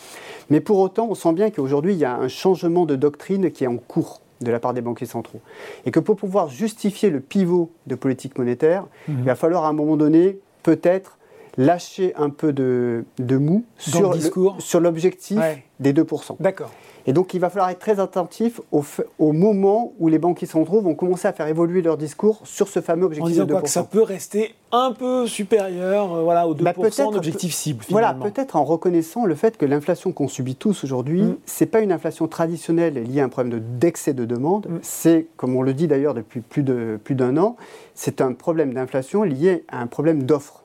Mais 0.49 0.59
pour 0.59 0.79
autant, 0.79 1.07
on 1.09 1.15
sent 1.15 1.31
bien 1.31 1.49
qu'aujourd'hui, 1.49 1.93
il 1.93 1.97
y 1.97 2.03
a 2.03 2.13
un 2.13 2.27
changement 2.27 2.85
de 2.85 2.97
doctrine 2.97 3.49
qui 3.51 3.63
est 3.63 3.67
en 3.67 3.77
cours 3.77 4.19
de 4.41 4.51
la 4.51 4.59
part 4.59 4.73
des 4.73 4.81
banquiers 4.81 5.05
centraux. 5.05 5.39
Et 5.85 5.91
que 5.91 6.01
pour 6.01 6.17
pouvoir 6.17 6.49
justifier 6.49 7.09
le 7.09 7.21
pivot 7.21 7.71
de 7.87 7.95
politique 7.95 8.37
monétaire, 8.37 8.83
mm-hmm. 8.83 9.15
il 9.19 9.23
va 9.23 9.35
falloir 9.35 9.63
à 9.63 9.69
un 9.69 9.73
moment 9.73 9.95
donné, 9.95 10.39
peut-être, 10.61 11.17
lâcher 11.57 12.13
un 12.17 12.29
peu 12.29 12.51
de, 12.51 13.05
mou 13.29 13.63
sur 13.77 14.81
l'objectif 14.81 15.39
des 15.79 15.93
2%. 15.93 16.35
D'accord. 16.41 16.71
Et 17.05 17.13
donc 17.13 17.33
il 17.33 17.39
va 17.39 17.49
falloir 17.49 17.69
être 17.69 17.79
très 17.79 17.99
attentif 17.99 18.61
au, 18.71 18.83
au, 19.19 19.33
moment 19.33 19.93
où 19.99 20.07
les 20.07 20.19
banquiers 20.19 20.47
centraux 20.47 20.81
vont 20.81 20.95
commencer 20.95 21.27
à 21.27 21.33
faire 21.33 21.47
évoluer 21.47 21.81
leur 21.81 21.97
discours 21.97 22.41
sur 22.45 22.67
ce 22.67 22.81
fameux 22.81 23.05
objectif 23.05 23.25
en 23.25 23.29
disant 23.29 23.45
de 23.45 23.53
2%. 23.53 23.61
que 23.61 23.69
ça 23.69 23.83
peut 23.83 24.01
rester 24.01 24.55
un 24.71 24.91
peu 24.91 25.27
supérieur 25.27 26.13
euh, 26.13 26.23
voilà, 26.23 26.47
au 26.47 26.55
2% 26.55 26.63
bah, 26.63 26.73
d'objectif 27.11 27.53
cible. 27.53 27.85
Voilà, 27.89 28.13
peut-être 28.13 28.55
en 28.55 28.63
reconnaissant 28.63 29.25
le 29.25 29.35
fait 29.35 29.57
que 29.57 29.65
l'inflation 29.65 30.11
qu'on 30.11 30.27
subit 30.27 30.55
tous 30.55 30.83
aujourd'hui, 30.83 31.23
mm. 31.23 31.37
c'est 31.45 31.65
pas 31.65 31.81
une 31.81 31.91
inflation 31.91 32.27
traditionnelle 32.27 32.95
liée 33.03 33.21
à 33.21 33.25
un 33.25 33.29
problème 33.29 33.61
d'excès 33.79 34.13
de, 34.13 34.25
demande, 34.25 34.67
mm. 34.67 34.79
c'est, 34.81 35.27
comme 35.37 35.55
on 35.55 35.61
le 35.61 35.73
dit 35.73 35.87
d'ailleurs 35.87 36.13
depuis 36.13 36.41
plus 36.41 36.63
d'un 36.63 36.97
plus 37.03 37.15
an, 37.37 37.55
c'est 37.93 38.21
un 38.21 38.33
problème 38.33 38.73
d'inflation 38.73 39.23
lié 39.23 39.63
à 39.67 39.81
un 39.81 39.87
problème 39.87 40.23
d'offre. 40.23 40.62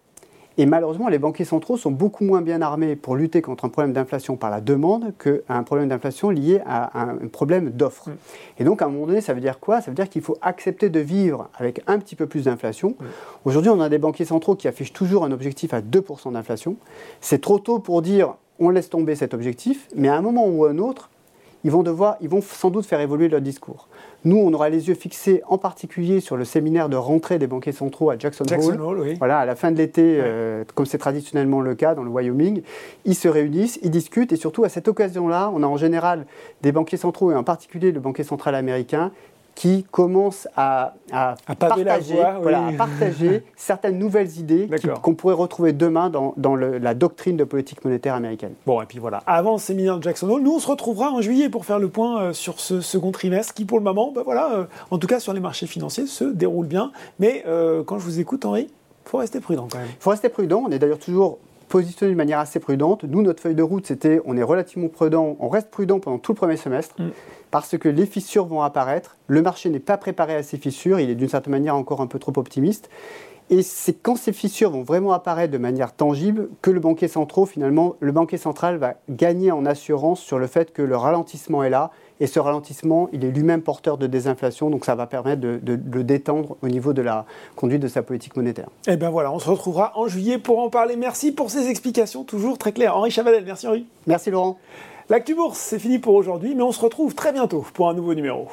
Et 0.60 0.66
malheureusement, 0.66 1.08
les 1.08 1.20
banquiers 1.20 1.44
centraux 1.44 1.76
sont 1.76 1.92
beaucoup 1.92 2.24
moins 2.24 2.42
bien 2.42 2.60
armés 2.62 2.96
pour 2.96 3.14
lutter 3.14 3.40
contre 3.42 3.64
un 3.64 3.68
problème 3.68 3.92
d'inflation 3.92 4.36
par 4.36 4.50
la 4.50 4.60
demande 4.60 5.12
qu'à 5.16 5.54
un 5.54 5.62
problème 5.62 5.88
d'inflation 5.88 6.30
lié 6.30 6.60
à 6.66 7.00
un 7.00 7.28
problème 7.28 7.70
d'offre. 7.70 8.10
Mm. 8.10 8.16
Et 8.58 8.64
donc, 8.64 8.82
à 8.82 8.86
un 8.86 8.88
moment 8.88 9.06
donné, 9.06 9.20
ça 9.20 9.34
veut 9.34 9.40
dire 9.40 9.60
quoi? 9.60 9.80
Ça 9.80 9.92
veut 9.92 9.94
dire 9.94 10.08
qu'il 10.08 10.20
faut 10.20 10.36
accepter 10.42 10.90
de 10.90 10.98
vivre 10.98 11.48
avec 11.56 11.82
un 11.86 12.00
petit 12.00 12.16
peu 12.16 12.26
plus 12.26 12.46
d'inflation. 12.46 12.96
Mm. 12.98 13.04
Aujourd'hui, 13.44 13.70
on 13.70 13.80
a 13.80 13.88
des 13.88 13.98
banquiers 13.98 14.24
centraux 14.24 14.56
qui 14.56 14.66
affichent 14.66 14.92
toujours 14.92 15.24
un 15.24 15.30
objectif 15.30 15.72
à 15.72 15.80
2% 15.80 16.32
d'inflation. 16.32 16.74
C'est 17.20 17.40
trop 17.40 17.60
tôt 17.60 17.78
pour 17.78 18.02
dire 18.02 18.34
on 18.58 18.70
laisse 18.70 18.90
tomber 18.90 19.14
cet 19.14 19.34
objectif, 19.34 19.86
mais 19.94 20.08
à 20.08 20.16
un 20.16 20.22
moment 20.22 20.48
ou 20.48 20.64
à 20.64 20.70
un 20.70 20.78
autre, 20.78 21.10
ils 21.64 21.70
vont 21.70 21.82
devoir, 21.82 22.16
ils 22.20 22.28
vont 22.28 22.40
sans 22.40 22.70
doute 22.70 22.86
faire 22.86 23.00
évoluer 23.00 23.28
leur 23.28 23.40
discours. 23.40 23.88
Nous, 24.24 24.36
on 24.36 24.52
aura 24.52 24.68
les 24.68 24.88
yeux 24.88 24.94
fixés 24.94 25.42
en 25.46 25.58
particulier 25.58 26.20
sur 26.20 26.36
le 26.36 26.44
séminaire 26.44 26.88
de 26.88 26.96
rentrée 26.96 27.38
des 27.38 27.46
banquiers 27.46 27.72
centraux 27.72 28.10
à 28.10 28.18
Jackson, 28.18 28.44
Hole. 28.80 29.14
Voilà, 29.18 29.38
à 29.38 29.46
la 29.46 29.54
fin 29.54 29.70
de 29.70 29.76
l'été, 29.76 30.18
euh, 30.20 30.64
comme 30.74 30.86
c'est 30.86 30.98
traditionnellement 30.98 31.60
le 31.60 31.74
cas 31.74 31.94
dans 31.94 32.02
le 32.02 32.10
Wyoming, 32.10 32.62
ils 33.04 33.14
se 33.14 33.28
réunissent, 33.28 33.78
ils 33.82 33.90
discutent 33.90 34.32
et 34.32 34.36
surtout 34.36 34.64
à 34.64 34.68
cette 34.68 34.88
occasion-là, 34.88 35.52
on 35.54 35.62
a 35.62 35.66
en 35.66 35.76
général 35.76 36.26
des 36.62 36.72
banquiers 36.72 36.98
centraux 36.98 37.30
et 37.30 37.34
en 37.34 37.44
particulier 37.44 37.92
le 37.92 38.00
banquier 38.00 38.24
central 38.24 38.54
américain 38.54 39.12
qui 39.58 39.84
commence 39.90 40.46
à, 40.56 40.94
partager, 41.58 43.42
certaines 43.56 43.98
nouvelles 43.98 44.38
idées 44.38 44.70
qu'on 45.02 45.16
pourrait 45.16 45.34
retrouver 45.34 45.72
demain 45.72 46.10
dans, 46.10 46.54
la 46.54 46.94
doctrine 46.94 47.36
de 47.36 47.42
politique 47.42 47.84
monétaire 47.84 48.14
américaine. 48.14 48.52
Bon, 48.66 48.80
et 48.80 48.86
puis 48.86 49.00
voilà, 49.00 49.20
avant 49.26 49.58
séminaire 49.58 49.98
de 49.98 50.04
Jackson 50.04 50.30
Hole, 50.30 50.42
nous 50.42 50.54
on 50.54 50.58
se 50.60 50.68
retrouvera 50.68 51.10
en 51.10 51.22
juillet 51.22 51.48
pour 51.48 51.64
faire 51.64 51.80
le 51.80 51.88
point 51.88 52.22
euh, 52.22 52.32
sur 52.32 52.60
ce 52.60 52.80
second 52.80 53.10
trimestre 53.10 53.52
qui 53.52 53.64
pour 53.64 53.78
le 53.78 53.84
moment, 53.84 54.12
ben 54.12 54.22
voilà, 54.22 54.52
euh, 54.52 54.64
en 54.92 54.98
tout 54.98 55.08
cas 55.08 55.18
sur 55.18 55.32
les 55.32 55.40
marchés 55.40 55.66
financiers, 55.66 56.06
se 56.06 56.22
déroule 56.22 56.66
bien. 56.66 56.92
Mais 57.18 57.42
euh, 57.48 57.82
quand 57.82 57.98
je 57.98 58.04
vous 58.04 58.20
écoute 58.20 58.44
Henri, 58.44 58.68
il 58.70 59.10
faut 59.10 59.18
rester 59.18 59.40
prudent 59.40 59.66
quand 59.68 59.78
même. 59.78 59.88
Il 59.90 60.00
faut 60.00 60.10
rester 60.10 60.28
prudent, 60.28 60.66
on 60.68 60.70
est 60.70 60.78
d'ailleurs 60.78 61.00
toujours 61.00 61.38
positionné 61.68 62.12
de 62.12 62.16
manière 62.16 62.38
assez 62.38 62.60
prudente. 62.60 63.04
Nous, 63.04 63.22
notre 63.22 63.42
feuille 63.42 63.54
de 63.54 63.62
route, 63.62 63.86
c'était 63.86 64.20
on 64.24 64.36
est 64.36 64.42
relativement 64.42 64.88
prudent, 64.88 65.36
on 65.40 65.48
reste 65.48 65.70
prudent 65.70 66.00
pendant 66.00 66.18
tout 66.18 66.32
le 66.32 66.36
premier 66.36 66.56
semestre. 66.56 66.94
Mm 67.00 67.10
parce 67.50 67.76
que 67.78 67.88
les 67.88 68.06
fissures 68.06 68.46
vont 68.46 68.62
apparaître. 68.62 69.16
Le 69.26 69.42
marché 69.42 69.70
n'est 69.70 69.78
pas 69.78 69.96
préparé 69.96 70.34
à 70.34 70.42
ces 70.42 70.58
fissures, 70.58 71.00
il 71.00 71.10
est 71.10 71.14
d'une 71.14 71.28
certaine 71.28 71.52
manière 71.52 71.76
encore 71.76 72.00
un 72.00 72.06
peu 72.06 72.18
trop 72.18 72.32
optimiste. 72.36 72.90
Et 73.50 73.62
c'est 73.62 73.94
quand 73.94 74.16
ces 74.16 74.34
fissures 74.34 74.70
vont 74.70 74.82
vraiment 74.82 75.12
apparaître 75.12 75.50
de 75.50 75.58
manière 75.58 75.94
tangible 75.94 76.50
que 76.60 76.70
le 76.70 76.80
banquier 76.80 77.08
central, 77.08 77.46
finalement, 77.46 77.96
le 78.00 78.12
banquier 78.12 78.36
central 78.36 78.76
va 78.76 78.94
gagner 79.08 79.50
en 79.52 79.64
assurance 79.64 80.20
sur 80.20 80.38
le 80.38 80.46
fait 80.46 80.72
que 80.72 80.82
le 80.82 80.96
ralentissement 80.96 81.62
est 81.62 81.70
là. 81.70 81.90
Et 82.20 82.26
ce 82.26 82.40
ralentissement, 82.40 83.08
il 83.12 83.24
est 83.24 83.30
lui-même 83.30 83.62
porteur 83.62 83.98
de 83.98 84.06
désinflation, 84.06 84.70
donc 84.70 84.84
ça 84.84 84.94
va 84.94 85.06
permettre 85.06 85.40
de, 85.40 85.60
le 85.64 86.04
détendre 86.04 86.56
au 86.62 86.68
niveau 86.68 86.92
de 86.92 87.02
la 87.02 87.26
conduite 87.56 87.80
de 87.80 87.88
sa 87.88 88.02
politique 88.02 88.36
monétaire. 88.36 88.68
Et 88.86 88.92
eh 88.92 88.96
bien 88.96 89.10
voilà, 89.10 89.32
on 89.32 89.38
se 89.38 89.48
retrouvera 89.48 89.92
en 89.96 90.08
juillet 90.08 90.38
pour 90.38 90.58
en 90.58 90.70
parler. 90.70 90.96
Merci 90.96 91.32
pour 91.32 91.50
ces 91.50 91.68
explications, 91.68 92.24
toujours 92.24 92.58
très 92.58 92.72
claires. 92.72 92.96
Henri 92.96 93.10
Chavanel, 93.10 93.44
merci 93.44 93.66
Henri. 93.66 93.86
Merci 94.06 94.30
Laurent. 94.30 94.58
L'actu 95.10 95.34
bourse, 95.34 95.58
c'est 95.58 95.78
fini 95.78 95.98
pour 95.98 96.14
aujourd'hui, 96.14 96.54
mais 96.54 96.62
on 96.62 96.72
se 96.72 96.80
retrouve 96.80 97.14
très 97.14 97.32
bientôt 97.32 97.64
pour 97.72 97.88
un 97.88 97.94
nouveau 97.94 98.14
numéro. 98.14 98.48